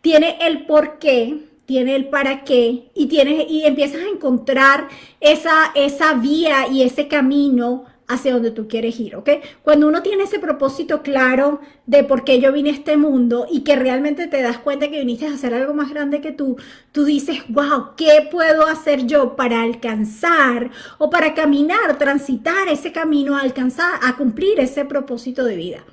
tiene 0.00 0.38
el 0.40 0.66
por 0.66 0.98
qué, 0.98 1.48
tiene 1.66 1.96
el 1.96 2.08
para 2.08 2.44
qué 2.44 2.90
y, 2.94 3.06
tiene, 3.06 3.46
y 3.48 3.64
empiezas 3.64 4.02
a 4.02 4.08
encontrar 4.08 4.88
esa, 5.20 5.72
esa 5.74 6.14
vía 6.14 6.68
y 6.68 6.82
ese 6.82 7.08
camino 7.08 7.84
hacia 8.08 8.32
donde 8.32 8.50
tú 8.50 8.66
quieres 8.68 8.98
ir, 8.98 9.16
¿ok? 9.16 9.30
Cuando 9.62 9.86
uno 9.86 10.02
tiene 10.02 10.24
ese 10.24 10.38
propósito 10.38 11.02
claro 11.02 11.60
de 11.86 12.04
por 12.04 12.24
qué 12.24 12.40
yo 12.40 12.52
vine 12.52 12.70
a 12.70 12.72
este 12.72 12.96
mundo 12.96 13.46
y 13.50 13.60
que 13.60 13.76
realmente 13.76 14.26
te 14.26 14.42
das 14.42 14.58
cuenta 14.58 14.88
que 14.88 14.98
viniste 14.98 15.26
a 15.26 15.34
hacer 15.34 15.54
algo 15.54 15.74
más 15.74 15.90
grande 15.90 16.20
que 16.20 16.32
tú, 16.32 16.56
tú 16.90 17.04
dices, 17.04 17.40
wow, 17.48 17.90
¿qué 17.96 18.26
puedo 18.30 18.66
hacer 18.66 19.06
yo 19.06 19.36
para 19.36 19.62
alcanzar 19.62 20.70
o 20.96 21.10
para 21.10 21.34
caminar, 21.34 21.98
transitar 21.98 22.68
ese 22.68 22.92
camino, 22.92 23.36
a 23.36 23.42
alcanzar, 23.42 24.00
a 24.02 24.16
cumplir 24.16 24.58
ese 24.58 24.84
propósito 24.86 25.44
de 25.44 25.56
vida? 25.56 25.84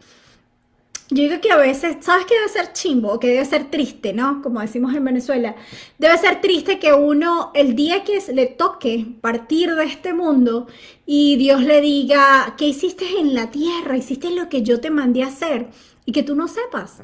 Yo 1.10 1.24
digo 1.24 1.40
que 1.40 1.52
a 1.52 1.58
veces, 1.58 1.98
¿sabes 2.02 2.26
qué 2.26 2.36
debe 2.36 2.50
ser 2.50 2.74
chimbo? 2.74 3.20
Que 3.20 3.28
debe 3.28 3.46
ser 3.46 3.70
triste, 3.70 4.12
¿no? 4.14 4.42
Como 4.42 4.60
decimos 4.60 4.94
en 4.96 5.06
Venezuela. 5.06 5.56
Debe 6.00 6.18
ser 6.18 6.42
triste 6.42 6.80
que 6.80 6.94
uno, 6.94 7.52
el 7.54 7.76
día 7.76 8.04
que 8.04 8.20
le 8.34 8.48
toque 8.48 9.06
partir 9.22 9.76
de 9.76 9.86
este 9.86 10.14
mundo 10.14 10.68
y 11.06 11.36
Dios 11.36 11.62
le 11.62 11.82
diga, 11.82 12.56
¿qué 12.58 12.66
hiciste 12.66 13.20
en 13.20 13.36
la 13.36 13.52
tierra? 13.52 13.98
Hiciste 13.98 14.32
lo 14.32 14.50
que 14.50 14.64
yo 14.64 14.82
te 14.82 14.90
mandé 14.90 15.24
a 15.24 15.28
hacer 15.28 15.70
y 16.06 16.12
que 16.12 16.24
tú 16.24 16.36
no 16.36 16.48
sepas. 16.48 17.04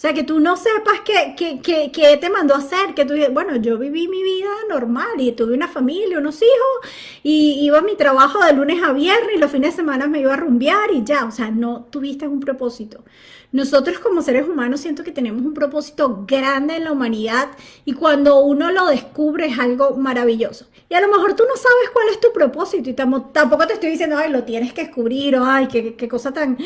O 0.00 0.02
sea, 0.02 0.14
que 0.14 0.22
tú 0.22 0.40
no 0.40 0.56
sepas 0.56 1.02
qué, 1.04 1.60
qué, 1.62 2.16
te 2.16 2.30
mandó 2.30 2.54
a 2.54 2.58
hacer, 2.58 2.94
que 2.94 3.04
tú 3.04 3.12
bueno, 3.32 3.56
yo 3.56 3.76
viví 3.76 4.08
mi 4.08 4.22
vida 4.22 4.48
normal 4.70 5.10
y 5.18 5.32
tuve 5.32 5.52
una 5.52 5.68
familia, 5.68 6.16
unos 6.16 6.36
hijos, 6.40 6.90
y 7.22 7.62
iba 7.66 7.80
a 7.80 7.82
mi 7.82 7.96
trabajo 7.96 8.42
de 8.42 8.54
lunes 8.54 8.82
a 8.82 8.94
viernes 8.94 9.32
y 9.36 9.38
los 9.38 9.50
fines 9.50 9.72
de 9.72 9.76
semana 9.76 10.06
me 10.06 10.20
iba 10.20 10.32
a 10.32 10.38
rumbear 10.38 10.90
y 10.94 11.04
ya, 11.04 11.26
o 11.26 11.30
sea, 11.30 11.50
no 11.50 11.84
tuviste 11.90 12.26
un 12.26 12.40
propósito. 12.40 13.04
Nosotros 13.52 13.98
como 13.98 14.22
seres 14.22 14.48
humanos 14.48 14.80
siento 14.80 15.04
que 15.04 15.12
tenemos 15.12 15.42
un 15.42 15.52
propósito 15.52 16.24
grande 16.26 16.76
en 16.76 16.84
la 16.84 16.92
humanidad 16.92 17.50
y 17.84 17.92
cuando 17.92 18.40
uno 18.40 18.72
lo 18.72 18.86
descubre 18.86 19.48
es 19.48 19.58
algo 19.58 19.96
maravilloso. 19.96 20.66
Y 20.88 20.94
a 20.94 21.02
lo 21.02 21.08
mejor 21.08 21.34
tú 21.36 21.42
no 21.46 21.56
sabes 21.56 21.90
cuál 21.92 22.08
es 22.08 22.20
tu 22.20 22.32
propósito 22.32 22.88
y 22.88 22.94
tampoco 22.94 23.66
te 23.66 23.74
estoy 23.74 23.90
diciendo, 23.90 24.16
ay, 24.16 24.30
lo 24.30 24.44
tienes 24.44 24.72
que 24.72 24.84
descubrir 24.84 25.36
o 25.36 25.44
ay, 25.44 25.68
qué, 25.68 25.94
qué 25.94 26.08
cosa 26.08 26.32
tan 26.32 26.56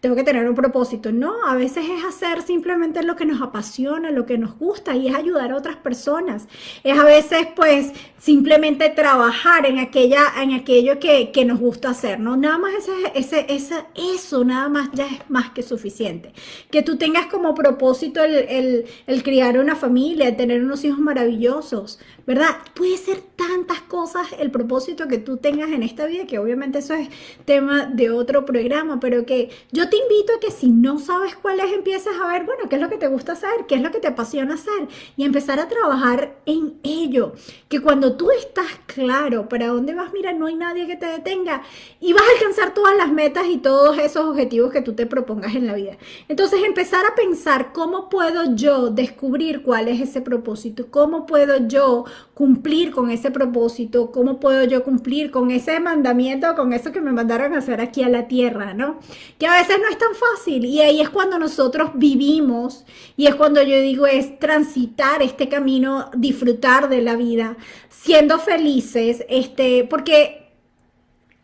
tengo 0.00 0.14
que 0.14 0.24
tener 0.24 0.48
un 0.48 0.54
propósito. 0.54 1.12
No, 1.12 1.44
a 1.46 1.56
veces 1.56 1.84
es 1.88 2.04
hacer 2.04 2.42
simplemente 2.42 3.02
lo 3.02 3.16
que 3.16 3.24
nos 3.24 3.42
apasiona, 3.42 4.10
lo 4.10 4.26
que 4.26 4.38
nos 4.38 4.56
gusta 4.56 4.94
y 4.94 5.08
es 5.08 5.14
ayudar 5.14 5.52
a 5.52 5.56
otras 5.56 5.76
personas. 5.76 6.48
Es 6.84 6.98
a 6.98 7.04
veces 7.04 7.48
pues 7.56 7.92
simplemente 8.18 8.88
trabajar 8.90 9.66
en, 9.66 9.78
aquella, 9.78 10.24
en 10.40 10.52
aquello 10.52 10.98
que, 10.98 11.44
nos 11.44 11.58
gusta 11.60 11.90
hacer, 11.90 12.20
¿no? 12.20 12.36
Nada 12.36 12.58
más 12.58 12.74
ese, 12.74 12.92
ese, 13.14 13.46
ese, 13.48 13.74
eso, 13.94 14.44
nada 14.44 14.68
más 14.68 14.90
ya 14.92 15.06
es 15.06 15.18
más 15.28 15.50
que 15.50 15.62
suficiente. 15.62 16.32
Que 16.70 16.82
tú 16.82 16.98
tengas 16.98 17.26
como 17.26 17.54
propósito 17.54 18.22
el, 18.22 18.84
el 19.06 19.22
criar 19.22 19.58
una 19.58 19.76
familia, 19.76 20.28
el 20.28 20.36
tener 20.36 20.62
unos 20.62 20.84
hijos 20.84 20.98
maravillosos, 20.98 21.98
¿verdad? 22.28 22.58
Puede 22.74 22.98
ser 22.98 23.22
tantas 23.36 23.80
cosas 23.80 24.26
el 24.38 24.50
propósito 24.50 25.08
que 25.08 25.16
tú 25.16 25.38
tengas 25.38 25.70
en 25.70 25.82
esta 25.82 26.04
vida, 26.04 26.26
que 26.26 26.38
obviamente 26.38 26.80
eso 26.80 26.92
es 26.92 27.08
tema 27.46 27.86
de 27.86 28.10
otro 28.10 28.44
programa, 28.44 29.00
pero 29.00 29.24
que 29.24 29.48
yo 29.72 29.88
te 29.88 29.96
invito 29.96 30.34
a 30.34 30.38
que 30.38 30.50
si 30.50 30.68
no 30.68 30.98
sabes 30.98 31.34
cuál 31.36 31.58
es, 31.60 31.72
empieces 31.72 32.12
a 32.22 32.30
ver, 32.30 32.44
bueno, 32.44 32.68
qué 32.68 32.76
es 32.76 32.82
lo 32.82 32.90
que 32.90 32.98
te 32.98 33.06
gusta 33.06 33.32
hacer, 33.32 33.64
qué 33.66 33.76
es 33.76 33.80
lo 33.80 33.90
que 33.90 34.00
te 34.00 34.08
apasiona 34.08 34.56
hacer 34.56 34.88
y 35.16 35.24
empezar 35.24 35.58
a 35.58 35.68
trabajar 35.68 36.36
en 36.44 36.74
ello. 36.82 37.32
Que 37.70 37.80
cuando 37.80 38.18
tú 38.18 38.30
estás 38.30 38.66
claro 38.84 39.48
para 39.48 39.68
dónde 39.68 39.94
vas, 39.94 40.12
mira, 40.12 40.34
no 40.34 40.48
hay 40.48 40.56
nadie 40.56 40.86
que 40.86 40.96
te 40.96 41.06
detenga 41.06 41.62
y 41.98 42.12
vas 42.12 42.24
a 42.24 42.32
alcanzar 42.38 42.74
todas 42.74 42.94
las 42.94 43.10
metas 43.10 43.46
y 43.46 43.56
todos 43.56 43.96
esos 43.96 44.26
objetivos 44.26 44.70
que 44.70 44.82
tú 44.82 44.92
te 44.92 45.06
propongas 45.06 45.54
en 45.54 45.66
la 45.66 45.74
vida. 45.74 45.96
Entonces, 46.28 46.62
empezar 46.62 47.06
a 47.06 47.14
pensar 47.14 47.72
cómo 47.72 48.10
puedo 48.10 48.54
yo 48.54 48.90
descubrir 48.90 49.62
cuál 49.62 49.88
es 49.88 49.98
ese 50.02 50.20
propósito, 50.20 50.88
cómo 50.90 51.24
puedo 51.24 51.66
yo 51.66 52.04
cumplir 52.34 52.90
con 52.92 53.10
ese 53.10 53.30
propósito, 53.30 54.12
cómo 54.12 54.38
puedo 54.38 54.64
yo 54.64 54.84
cumplir 54.84 55.30
con 55.30 55.50
ese 55.50 55.80
mandamiento, 55.80 56.54
con 56.54 56.72
eso 56.72 56.92
que 56.92 57.00
me 57.00 57.12
mandaron 57.12 57.54
a 57.54 57.58
hacer 57.58 57.80
aquí 57.80 58.02
a 58.02 58.08
la 58.08 58.28
tierra, 58.28 58.74
¿no? 58.74 59.00
Que 59.38 59.46
a 59.46 59.52
veces 59.52 59.78
no 59.80 59.88
es 59.88 59.98
tan 59.98 60.14
fácil. 60.14 60.64
Y 60.64 60.80
ahí 60.80 61.00
es 61.00 61.10
cuando 61.10 61.38
nosotros 61.38 61.90
vivimos 61.94 62.84
y 63.16 63.26
es 63.26 63.34
cuando 63.34 63.62
yo 63.62 63.80
digo 63.80 64.06
es 64.06 64.38
transitar 64.38 65.22
este 65.22 65.48
camino, 65.48 66.10
disfrutar 66.16 66.88
de 66.88 67.02
la 67.02 67.16
vida, 67.16 67.56
siendo 67.88 68.38
felices, 68.38 69.24
este, 69.28 69.84
porque 69.84 70.48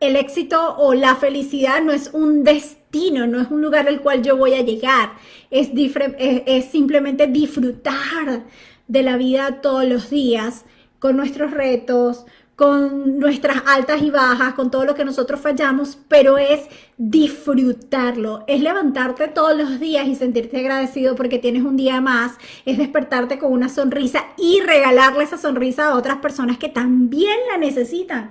el 0.00 0.16
éxito 0.16 0.76
o 0.76 0.94
la 0.94 1.16
felicidad 1.16 1.82
no 1.82 1.92
es 1.92 2.10
un 2.12 2.44
destino, 2.44 3.26
no 3.26 3.40
es 3.40 3.50
un 3.50 3.62
lugar 3.62 3.88
al 3.88 4.00
cual 4.00 4.22
yo 4.22 4.36
voy 4.36 4.54
a 4.54 4.62
llegar, 4.62 5.14
es, 5.50 5.70
es 5.74 6.64
simplemente 6.66 7.26
disfrutar 7.26 8.44
de 8.88 9.02
la 9.02 9.16
vida 9.16 9.60
todos 9.60 9.84
los 9.84 10.10
días 10.10 10.64
con 10.98 11.16
nuestros 11.16 11.50
retos, 11.50 12.26
con 12.56 13.18
nuestras 13.18 13.62
altas 13.66 14.00
y 14.02 14.10
bajas, 14.10 14.54
con 14.54 14.70
todo 14.70 14.84
lo 14.84 14.94
que 14.94 15.04
nosotros 15.04 15.40
fallamos, 15.40 15.98
pero 16.08 16.38
es 16.38 16.60
disfrutarlo, 16.96 18.44
es 18.46 18.60
levantarte 18.60 19.26
todos 19.26 19.56
los 19.56 19.80
días 19.80 20.06
y 20.06 20.14
sentirte 20.14 20.58
agradecido 20.58 21.16
porque 21.16 21.40
tienes 21.40 21.64
un 21.64 21.76
día 21.76 22.00
más, 22.00 22.32
es 22.64 22.78
despertarte 22.78 23.38
con 23.38 23.52
una 23.52 23.68
sonrisa 23.68 24.24
y 24.38 24.60
regalarle 24.60 25.24
esa 25.24 25.36
sonrisa 25.36 25.88
a 25.88 25.96
otras 25.96 26.18
personas 26.18 26.56
que 26.56 26.68
también 26.68 27.36
la 27.50 27.58
necesitan. 27.58 28.30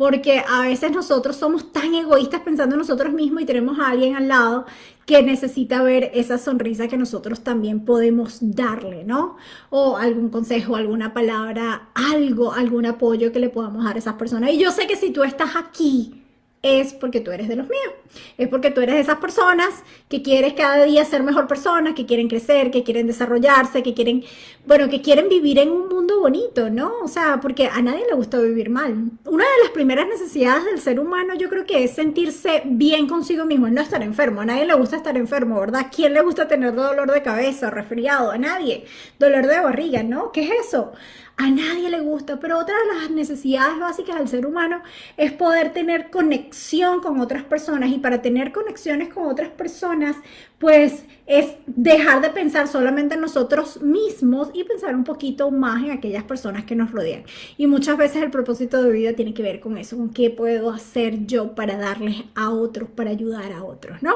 Porque 0.00 0.42
a 0.48 0.62
veces 0.62 0.92
nosotros 0.92 1.36
somos 1.36 1.72
tan 1.72 1.94
egoístas 1.94 2.40
pensando 2.40 2.74
en 2.74 2.78
nosotros 2.78 3.12
mismos 3.12 3.42
y 3.42 3.44
tenemos 3.44 3.78
a 3.78 3.90
alguien 3.90 4.16
al 4.16 4.28
lado 4.28 4.64
que 5.04 5.22
necesita 5.22 5.82
ver 5.82 6.10
esa 6.14 6.38
sonrisa 6.38 6.88
que 6.88 6.96
nosotros 6.96 7.42
también 7.42 7.84
podemos 7.84 8.38
darle, 8.40 9.04
¿no? 9.04 9.36
O 9.68 9.98
algún 9.98 10.30
consejo, 10.30 10.74
alguna 10.74 11.12
palabra, 11.12 11.90
algo, 11.92 12.54
algún 12.54 12.86
apoyo 12.86 13.30
que 13.30 13.40
le 13.40 13.50
podamos 13.50 13.84
dar 13.84 13.96
a 13.96 13.98
esas 13.98 14.14
personas. 14.14 14.52
Y 14.52 14.58
yo 14.58 14.70
sé 14.70 14.86
que 14.86 14.96
si 14.96 15.10
tú 15.10 15.22
estás 15.22 15.54
aquí, 15.54 16.19
es 16.62 16.92
porque 16.92 17.20
tú 17.20 17.30
eres 17.30 17.48
de 17.48 17.56
los 17.56 17.68
míos. 17.68 17.94
Es 18.36 18.48
porque 18.48 18.70
tú 18.70 18.80
eres 18.80 18.96
de 18.96 19.00
esas 19.00 19.18
personas 19.18 19.82
que 20.08 20.20
quieres 20.20 20.52
cada 20.54 20.84
día 20.84 21.04
ser 21.04 21.22
mejor 21.22 21.46
persona, 21.46 21.94
que 21.94 22.04
quieren 22.04 22.28
crecer, 22.28 22.70
que 22.70 22.82
quieren 22.82 23.06
desarrollarse, 23.06 23.82
que 23.82 23.94
quieren, 23.94 24.24
bueno, 24.66 24.88
que 24.90 25.00
quieren 25.00 25.28
vivir 25.28 25.58
en 25.58 25.70
un 25.70 25.88
mundo 25.88 26.20
bonito, 26.20 26.68
¿no? 26.68 26.92
O 27.02 27.08
sea, 27.08 27.40
porque 27.40 27.66
a 27.66 27.80
nadie 27.80 28.04
le 28.08 28.14
gusta 28.14 28.38
vivir 28.40 28.68
mal. 28.68 28.92
Una 29.24 29.44
de 29.44 29.62
las 29.62 29.70
primeras 29.72 30.06
necesidades 30.06 30.64
del 30.66 30.80
ser 30.80 31.00
humano 31.00 31.34
yo 31.34 31.48
creo 31.48 31.64
que 31.64 31.84
es 31.84 31.92
sentirse 31.92 32.62
bien 32.66 33.08
consigo 33.08 33.46
mismo, 33.46 33.68
no 33.68 33.80
estar 33.80 34.02
enfermo. 34.02 34.42
A 34.42 34.44
nadie 34.44 34.66
le 34.66 34.74
gusta 34.74 34.96
estar 34.96 35.16
enfermo, 35.16 35.58
¿verdad? 35.60 35.86
¿Quién 35.94 36.12
le 36.12 36.20
gusta 36.20 36.46
tener 36.46 36.74
dolor 36.74 37.10
de 37.10 37.22
cabeza, 37.22 37.70
resfriado? 37.70 38.30
A 38.30 38.38
nadie. 38.38 38.84
Dolor 39.18 39.46
de 39.46 39.60
barriga, 39.60 40.02
¿no? 40.02 40.30
¿Qué 40.32 40.42
es 40.42 40.66
eso? 40.66 40.92
A 41.40 41.48
nadie 41.48 41.88
le 41.88 42.00
gusta, 42.00 42.38
pero 42.38 42.58
otra 42.58 42.74
de 42.76 43.00
las 43.00 43.10
necesidades 43.10 43.78
básicas 43.78 44.18
del 44.18 44.28
ser 44.28 44.44
humano 44.44 44.82
es 45.16 45.32
poder 45.32 45.72
tener 45.72 46.10
conexión 46.10 47.00
con 47.00 47.18
otras 47.18 47.44
personas. 47.44 47.88
Y 47.88 47.98
para 47.98 48.20
tener 48.20 48.52
conexiones 48.52 49.08
con 49.08 49.26
otras 49.26 49.48
personas, 49.48 50.16
pues 50.60 51.04
es 51.26 51.54
dejar 51.66 52.20
de 52.20 52.28
pensar 52.28 52.68
solamente 52.68 53.14
en 53.14 53.22
nosotros 53.22 53.80
mismos 53.80 54.50
y 54.52 54.64
pensar 54.64 54.94
un 54.94 55.04
poquito 55.04 55.50
más 55.50 55.82
en 55.82 55.90
aquellas 55.90 56.24
personas 56.24 56.66
que 56.66 56.76
nos 56.76 56.92
rodean. 56.92 57.24
Y 57.56 57.66
muchas 57.66 57.96
veces 57.96 58.22
el 58.22 58.30
propósito 58.30 58.82
de 58.82 58.92
vida 58.92 59.14
tiene 59.14 59.32
que 59.32 59.42
ver 59.42 59.58
con 59.58 59.78
eso, 59.78 59.96
con 59.96 60.10
qué 60.10 60.28
puedo 60.28 60.70
hacer 60.70 61.24
yo 61.24 61.54
para 61.54 61.78
darles 61.78 62.24
a 62.34 62.50
otros, 62.50 62.90
para 62.90 63.10
ayudar 63.10 63.52
a 63.52 63.64
otros, 63.64 64.02
¿no? 64.02 64.14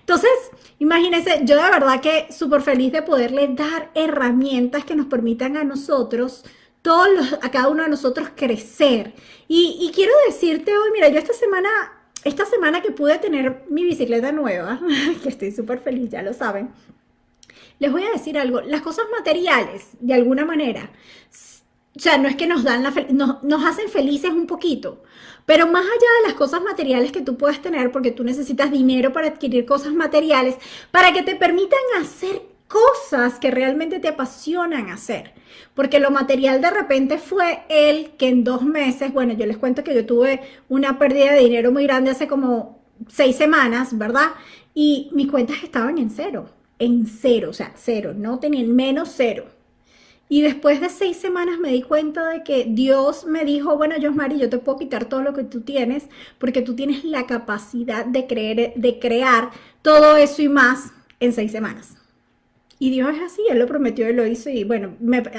Entonces, 0.00 0.30
imagínense, 0.78 1.40
yo 1.44 1.56
de 1.56 1.70
verdad 1.70 2.02
que 2.02 2.26
súper 2.32 2.60
feliz 2.60 2.92
de 2.92 3.00
poderles 3.00 3.56
dar 3.56 3.90
herramientas 3.94 4.84
que 4.84 4.94
nos 4.94 5.06
permitan 5.06 5.56
a 5.56 5.64
nosotros 5.64 6.44
todos 6.82 7.34
a 7.40 7.50
cada 7.50 7.68
uno 7.68 7.82
de 7.82 7.88
nosotros 7.88 8.28
crecer. 8.34 9.14
Y, 9.46 9.90
quiero 9.94 10.12
decirte 10.26 10.76
hoy, 10.76 10.90
mira, 10.92 11.08
yo 11.08 11.18
esta 11.18 11.32
semana, 11.32 11.68
esta 12.24 12.44
semana 12.46 12.82
que 12.82 12.90
pude 12.90 13.18
tener 13.18 13.64
mi 13.68 13.84
bicicleta 13.84 14.32
nueva, 14.32 14.80
que 15.22 15.28
estoy 15.28 15.52
súper 15.52 15.80
feliz, 15.80 16.10
ya 16.10 16.22
lo 16.22 16.32
saben, 16.32 16.70
les 17.78 17.92
voy 17.92 18.02
a 18.04 18.10
decir 18.10 18.38
algo, 18.38 18.60
las 18.60 18.82
cosas 18.82 19.06
materiales, 19.16 19.88
de 20.00 20.14
alguna 20.14 20.44
manera, 20.44 20.90
o 21.96 22.00
sea, 22.00 22.18
no 22.18 22.28
es 22.28 22.36
que 22.36 22.46
nos 22.46 22.62
dan 22.64 22.82
la 22.82 22.90
nos, 23.10 23.42
nos 23.42 23.64
hacen 23.64 23.88
felices 23.88 24.30
un 24.30 24.46
poquito, 24.46 25.02
pero 25.46 25.66
más 25.66 25.82
allá 25.82 26.22
de 26.22 26.28
las 26.28 26.34
cosas 26.34 26.62
materiales 26.62 27.10
que 27.10 27.22
tú 27.22 27.36
puedes 27.36 27.60
tener, 27.62 27.90
porque 27.90 28.10
tú 28.10 28.22
necesitas 28.24 28.70
dinero 28.70 29.12
para 29.12 29.28
adquirir 29.28 29.64
cosas 29.64 29.92
materiales, 29.94 30.56
para 30.90 31.12
que 31.12 31.22
te 31.22 31.36
permitan 31.36 31.80
hacer 32.00 32.42
cosas 32.68 33.38
que 33.38 33.50
realmente 33.50 33.98
te 33.98 34.08
apasionan 34.08 34.90
hacer. 34.90 35.32
Porque 35.74 35.98
lo 35.98 36.10
material 36.10 36.60
de 36.60 36.70
repente 36.70 37.18
fue 37.18 37.60
el 37.68 38.10
que 38.10 38.28
en 38.28 38.44
dos 38.44 38.62
meses, 38.62 39.12
bueno, 39.12 39.32
yo 39.32 39.46
les 39.46 39.56
cuento 39.56 39.82
que 39.82 39.94
yo 39.94 40.06
tuve 40.06 40.40
una 40.68 40.98
pérdida 40.98 41.32
de 41.32 41.40
dinero 41.40 41.72
muy 41.72 41.84
grande 41.84 42.10
hace 42.10 42.28
como 42.28 42.78
seis 43.08 43.36
semanas, 43.36 43.96
¿verdad? 43.96 44.30
Y 44.74 45.08
mis 45.12 45.30
cuentas 45.30 45.62
estaban 45.62 45.98
en 45.98 46.10
cero, 46.10 46.50
en 46.78 47.06
cero, 47.06 47.50
o 47.50 47.52
sea, 47.52 47.72
cero, 47.76 48.12
no 48.14 48.38
tenían 48.38 48.74
menos 48.74 49.12
cero. 49.16 49.46
Y 50.30 50.42
después 50.42 50.80
de 50.80 50.90
seis 50.90 51.16
semanas 51.16 51.58
me 51.58 51.70
di 51.70 51.82
cuenta 51.82 52.28
de 52.28 52.42
que 52.44 52.66
Dios 52.68 53.24
me 53.24 53.46
dijo, 53.46 53.76
bueno, 53.78 53.94
Mari, 54.12 54.38
yo 54.38 54.50
te 54.50 54.58
puedo 54.58 54.78
quitar 54.78 55.06
todo 55.06 55.22
lo 55.22 55.32
que 55.32 55.44
tú 55.44 55.62
tienes 55.62 56.04
porque 56.38 56.60
tú 56.60 56.76
tienes 56.76 57.02
la 57.04 57.26
capacidad 57.26 58.04
de, 58.04 58.26
creer, 58.26 58.74
de 58.76 58.98
crear 58.98 59.50
todo 59.80 60.16
eso 60.16 60.42
y 60.42 60.48
más 60.50 60.92
en 61.18 61.32
seis 61.32 61.50
semanas. 61.50 61.97
Y 62.78 62.90
Dios 62.90 63.14
es 63.16 63.22
así, 63.22 63.42
Él 63.50 63.58
lo 63.58 63.66
prometió, 63.66 64.06
Él 64.06 64.16
lo 64.16 64.26
hizo. 64.26 64.50
Y 64.50 64.64
bueno, 64.64 64.94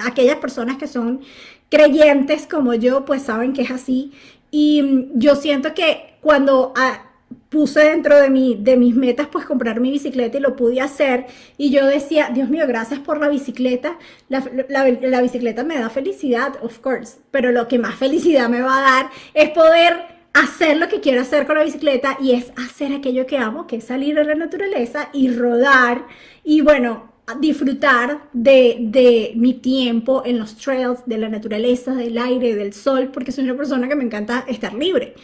aquellas 0.05 0.37
personas 0.37 0.77
que 0.77 0.87
son 0.87 1.21
creyentes 1.69 2.47
como 2.47 2.73
yo, 2.73 3.05
pues 3.05 3.23
saben 3.23 3.53
que 3.53 3.61
es 3.61 3.71
así. 3.71 4.11
Y 4.51 4.81
mm, 4.81 5.19
yo 5.19 5.35
siento 5.35 5.73
que 5.73 6.15
cuando 6.21 6.73
ah, 6.75 7.03
puse 7.49 7.81
dentro 7.81 8.19
de, 8.19 8.29
mi, 8.29 8.55
de 8.55 8.77
mis 8.77 8.95
metas, 8.95 9.27
pues 9.31 9.45
comprar 9.45 9.79
mi 9.79 9.91
bicicleta 9.91 10.37
y 10.37 10.41
lo 10.41 10.55
pude 10.55 10.81
hacer. 10.81 11.27
Y 11.57 11.71
yo 11.71 11.85
decía, 11.85 12.29
Dios 12.33 12.49
mío, 12.49 12.65
gracias 12.67 12.99
por 12.99 13.19
la 13.19 13.29
bicicleta. 13.29 13.97
La, 14.27 14.43
la 14.69 15.21
bicicleta 15.21 15.63
me 15.63 15.79
da 15.79 15.89
felicidad, 15.89 16.53
of 16.61 16.79
course. 16.79 17.17
Pero 17.31 17.51
lo 17.51 17.67
que 17.67 17.79
más 17.79 17.95
felicidad 17.95 18.49
me 18.49 18.61
va 18.61 18.77
a 18.77 18.81
dar 18.81 19.09
es 19.33 19.49
poder 19.49 20.19
hacer 20.33 20.77
lo 20.77 20.87
que 20.87 21.01
quiero 21.01 21.21
hacer 21.21 21.47
con 21.47 21.57
la 21.57 21.63
bicicleta 21.63 22.17
y 22.21 22.33
es 22.33 22.51
hacer 22.55 22.93
aquello 22.93 23.25
que 23.25 23.37
amo, 23.37 23.67
que 23.67 23.77
es 23.77 23.83
salir 23.85 24.19
a 24.19 24.23
la 24.23 24.35
naturaleza 24.35 25.09
y 25.11 25.31
rodar 25.31 26.05
y 26.43 26.61
bueno, 26.61 27.08
disfrutar 27.35 28.29
de, 28.33 28.77
de, 28.79 29.33
mi 29.35 29.53
tiempo 29.53 30.23
en 30.25 30.39
los 30.39 30.55
trails, 30.55 30.99
de 31.05 31.17
la 31.17 31.29
naturaleza, 31.29 31.93
del 31.93 32.17
aire, 32.17 32.55
del 32.55 32.73
sol, 32.73 33.09
porque 33.13 33.31
soy 33.31 33.43
una 33.43 33.57
persona 33.57 33.87
que 33.87 33.95
me 33.95 34.03
encanta 34.03 34.45
estar 34.47 34.73
libre. 34.73 35.15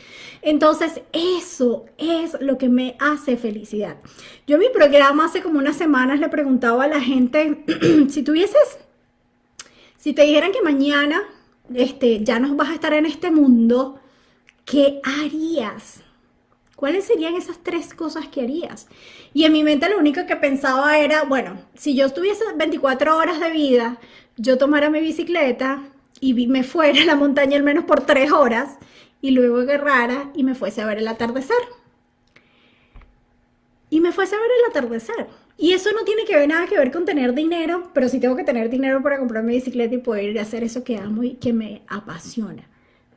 Entonces, 0.41 1.01
eso 1.11 1.85
es 1.97 2.37
lo 2.39 2.57
que 2.57 2.69
me 2.69 2.95
hace 2.99 3.37
felicidad. 3.37 3.97
Yo 4.45 4.55
en 4.55 4.61
mi 4.61 4.69
programa 4.69 5.25
hace 5.25 5.41
como 5.41 5.57
unas 5.59 5.75
semanas 5.75 6.19
le 6.19 6.29
preguntaba 6.29 6.83
a 6.83 6.87
la 6.87 7.01
gente, 7.01 7.63
si 8.09 8.21
tuvieses, 8.21 8.77
si 9.97 10.13
te 10.13 10.21
dijeran 10.21 10.51
que 10.51 10.61
mañana 10.61 11.23
este, 11.73 12.23
ya 12.23 12.39
no 12.39 12.55
vas 12.55 12.69
a 12.69 12.75
estar 12.75 12.93
en 12.93 13.07
este 13.07 13.31
mundo, 13.31 13.99
¿qué 14.65 15.01
harías? 15.03 16.04
¿Cuáles 16.75 17.05
serían 17.05 17.35
esas 17.35 17.59
tres 17.63 17.93
cosas 17.93 18.27
que 18.27 18.41
harías? 18.41 18.87
Y 19.33 19.45
en 19.45 19.53
mi 19.53 19.63
mente 19.63 19.89
lo 19.89 19.97
único 19.97 20.25
que 20.25 20.35
pensaba 20.35 20.97
era, 20.97 21.23
bueno, 21.23 21.57
si 21.73 21.95
yo 21.95 22.09
tuviese 22.11 22.43
24 22.55 23.15
horas 23.15 23.39
de 23.39 23.49
vida, 23.51 23.97
yo 24.35 24.57
tomara 24.57 24.89
mi 24.89 24.99
bicicleta 24.99 25.83
y 26.19 26.47
me 26.47 26.63
fuera 26.63 27.01
a 27.01 27.05
la 27.05 27.15
montaña 27.15 27.55
al 27.55 27.63
menos 27.63 27.85
por 27.85 28.01
tres 28.01 28.31
horas 28.31 28.77
y 29.21 29.31
luego 29.31 29.59
agarrara 29.59 30.31
y 30.35 30.43
me 30.43 30.53
fuese 30.53 30.81
a 30.81 30.85
ver 30.85 30.97
el 30.97 31.07
atardecer. 31.07 31.55
Y 33.89 34.01
me 34.01 34.11
fuese 34.11 34.35
a 34.35 34.39
ver 34.39 34.49
el 34.59 34.69
atardecer. 34.69 35.27
Y 35.57 35.71
eso 35.71 35.91
no 35.93 36.03
tiene 36.03 36.25
que 36.25 36.35
ver 36.35 36.49
nada 36.49 36.67
que 36.67 36.77
ver 36.77 36.91
con 36.91 37.05
tener 37.05 37.33
dinero, 37.33 37.89
pero 37.93 38.09
sí 38.09 38.19
tengo 38.19 38.35
que 38.35 38.43
tener 38.43 38.69
dinero 38.69 39.01
para 39.01 39.17
comprar 39.17 39.43
mi 39.43 39.53
bicicleta 39.53 39.95
y 39.95 39.99
poder 39.99 40.37
hacer 40.39 40.63
eso 40.63 40.83
que 40.83 40.97
amo 40.97 41.23
y 41.23 41.35
que 41.35 41.53
me 41.53 41.83
apasiona. 41.87 42.67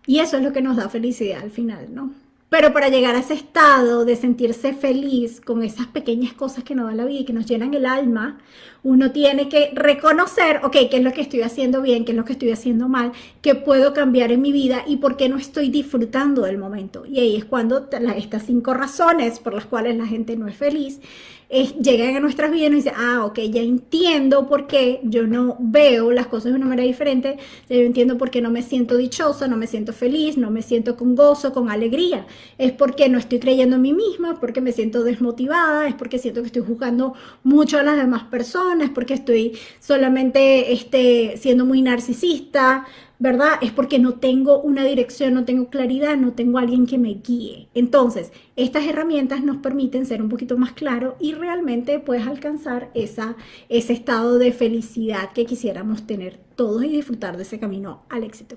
Y 0.07 0.21
eso 0.21 0.37
es 0.37 0.45
lo 0.45 0.53
que 0.53 0.63
nos 0.63 0.77
da 0.77 0.89
felicidad 0.89 1.43
al 1.43 1.51
final, 1.51 1.93
¿no? 1.93 2.28
Pero 2.51 2.73
para 2.73 2.89
llegar 2.89 3.15
a 3.15 3.19
ese 3.19 3.35
estado 3.35 4.07
de 4.07 4.17
sentirse 4.17 4.73
feliz 4.73 5.41
con 5.41 5.63
esas 5.63 5.87
pequeñas 5.87 6.33
cosas 6.33 6.65
que 6.65 6.75
nos 6.75 6.87
da 6.87 6.95
la 6.95 7.05
vida 7.05 7.21
y 7.21 7.25
que 7.27 7.35
nos 7.35 7.45
llenan 7.45 7.75
el 7.75 7.85
alma, 7.85 8.39
uno 8.83 9.13
tiene 9.13 9.51
que 9.51 9.71
reconocer, 9.75 10.61
ok, 10.63 10.73
qué 10.91 10.97
es 10.97 11.03
lo 11.03 11.13
que 11.13 11.21
estoy 11.21 11.43
haciendo 11.43 11.83
bien, 11.83 12.07
qué 12.07 12.13
es 12.13 12.17
lo 12.17 12.25
que 12.25 12.33
estoy 12.33 12.51
haciendo 12.51 12.89
mal, 12.89 13.13
qué 13.43 13.55
puedo 13.55 13.93
cambiar 13.93 14.33
en 14.33 14.41
mi 14.41 14.51
vida 14.51 14.83
y 14.87 14.97
por 14.97 15.19
qué 15.19 15.29
no 15.29 15.37
estoy 15.37 15.69
disfrutando 15.69 16.43
del 16.43 16.57
momento. 16.57 17.05
Y 17.05 17.21
ahí 17.21 17.37
es 17.37 17.45
cuando 17.45 17.87
estas 18.17 18.45
cinco 18.45 18.73
razones 18.73 19.41
por 19.41 19.53
las 19.53 19.67
cuales 19.67 19.97
la 19.97 20.07
gente 20.07 20.35
no 20.37 20.49
es 20.49 20.57
feliz 20.57 21.01
llegan 21.49 22.15
a 22.17 22.21
nuestras 22.21 22.51
vidas 22.51 22.67
y 22.67 22.71
nos 22.71 22.85
dicen, 22.85 22.99
ah, 22.99 23.25
ok, 23.25 23.39
ya 23.51 23.63
entiendo 23.63 24.47
por 24.47 24.67
qué 24.67 25.01
yo 25.03 25.27
no 25.27 25.57
veo 25.59 26.13
las 26.13 26.27
cosas 26.27 26.53
de 26.53 26.59
una 26.59 26.67
manera 26.67 26.87
diferente, 26.87 27.39
ya 27.69 27.77
yo 27.77 27.83
entiendo 27.83 28.19
por 28.19 28.31
qué 28.31 28.43
no 28.43 28.51
me 28.51 28.63
siento 28.63 28.97
dichosa, 28.97 29.49
no 29.49 29.57
me 29.57 29.67
siento 29.67 29.95
feliz, 29.95 30.37
no 30.37 30.51
me 30.51 30.61
siento 30.61 30.97
con 30.97 31.17
gozo, 31.17 31.55
con 31.55 31.71
alegría. 31.71 32.27
Es 32.59 32.73
porque 32.73 33.09
no 33.09 33.19
estoy 33.19 33.39
creyendo 33.39 33.77
en 33.77 33.83
mí 33.83 33.95
misma, 33.95 34.39
porque 34.41 34.61
me 34.61 34.73
siento 34.73 35.05
desmotivada, 35.05 35.89
es 35.89 35.95
porque 35.95 36.19
siento 36.19 36.43
que 36.43 36.49
estoy 36.49 36.63
juzgando 36.63 37.15
mucho 37.43 37.79
a 37.79 37.83
las 37.83 37.97
demás 37.97 38.25
personas, 38.25 38.91
porque 38.91 39.15
estoy 39.15 39.59
solamente 39.81 40.73
este, 40.73 41.37
siendo 41.39 41.65
muy 41.65 41.81
narcisista, 41.81 42.87
¿verdad? 43.19 43.59
Es 43.61 43.73
porque 43.73 43.99
no 43.99 44.15
tengo 44.15 44.61
una 44.61 44.85
dirección, 44.85 45.35
no 45.35 45.45
tengo 45.45 45.69
claridad, 45.71 46.17
no 46.17 46.33
tengo 46.33 46.59
alguien 46.59 46.87
que 46.87 46.99
me 46.99 47.15
guíe. 47.15 47.69
Entonces, 47.75 48.33
estas 48.57 48.87
herramientas 48.87 49.43
nos 49.43 49.59
permiten 49.59 50.07
ser 50.07 50.23
un 50.23 50.29
poquito 50.29 50.57
más 50.57 50.73
claros 50.73 51.15
y 51.21 51.35
realmente 51.35 51.99
puedes 51.99 52.27
alcanzar 52.27 52.91
esa, 52.95 53.37
ese 53.69 53.93
estado 53.93 54.39
de 54.39 54.53
felicidad 54.53 55.33
que 55.33 55.47
quisiéramos 55.47 56.07
tener 56.07 56.39
todos 56.55 56.85
y 56.85 56.89
disfrutar 56.89 57.37
de 57.37 57.43
ese 57.43 57.59
camino 57.59 58.03
al 58.09 58.25
éxito 58.25 58.57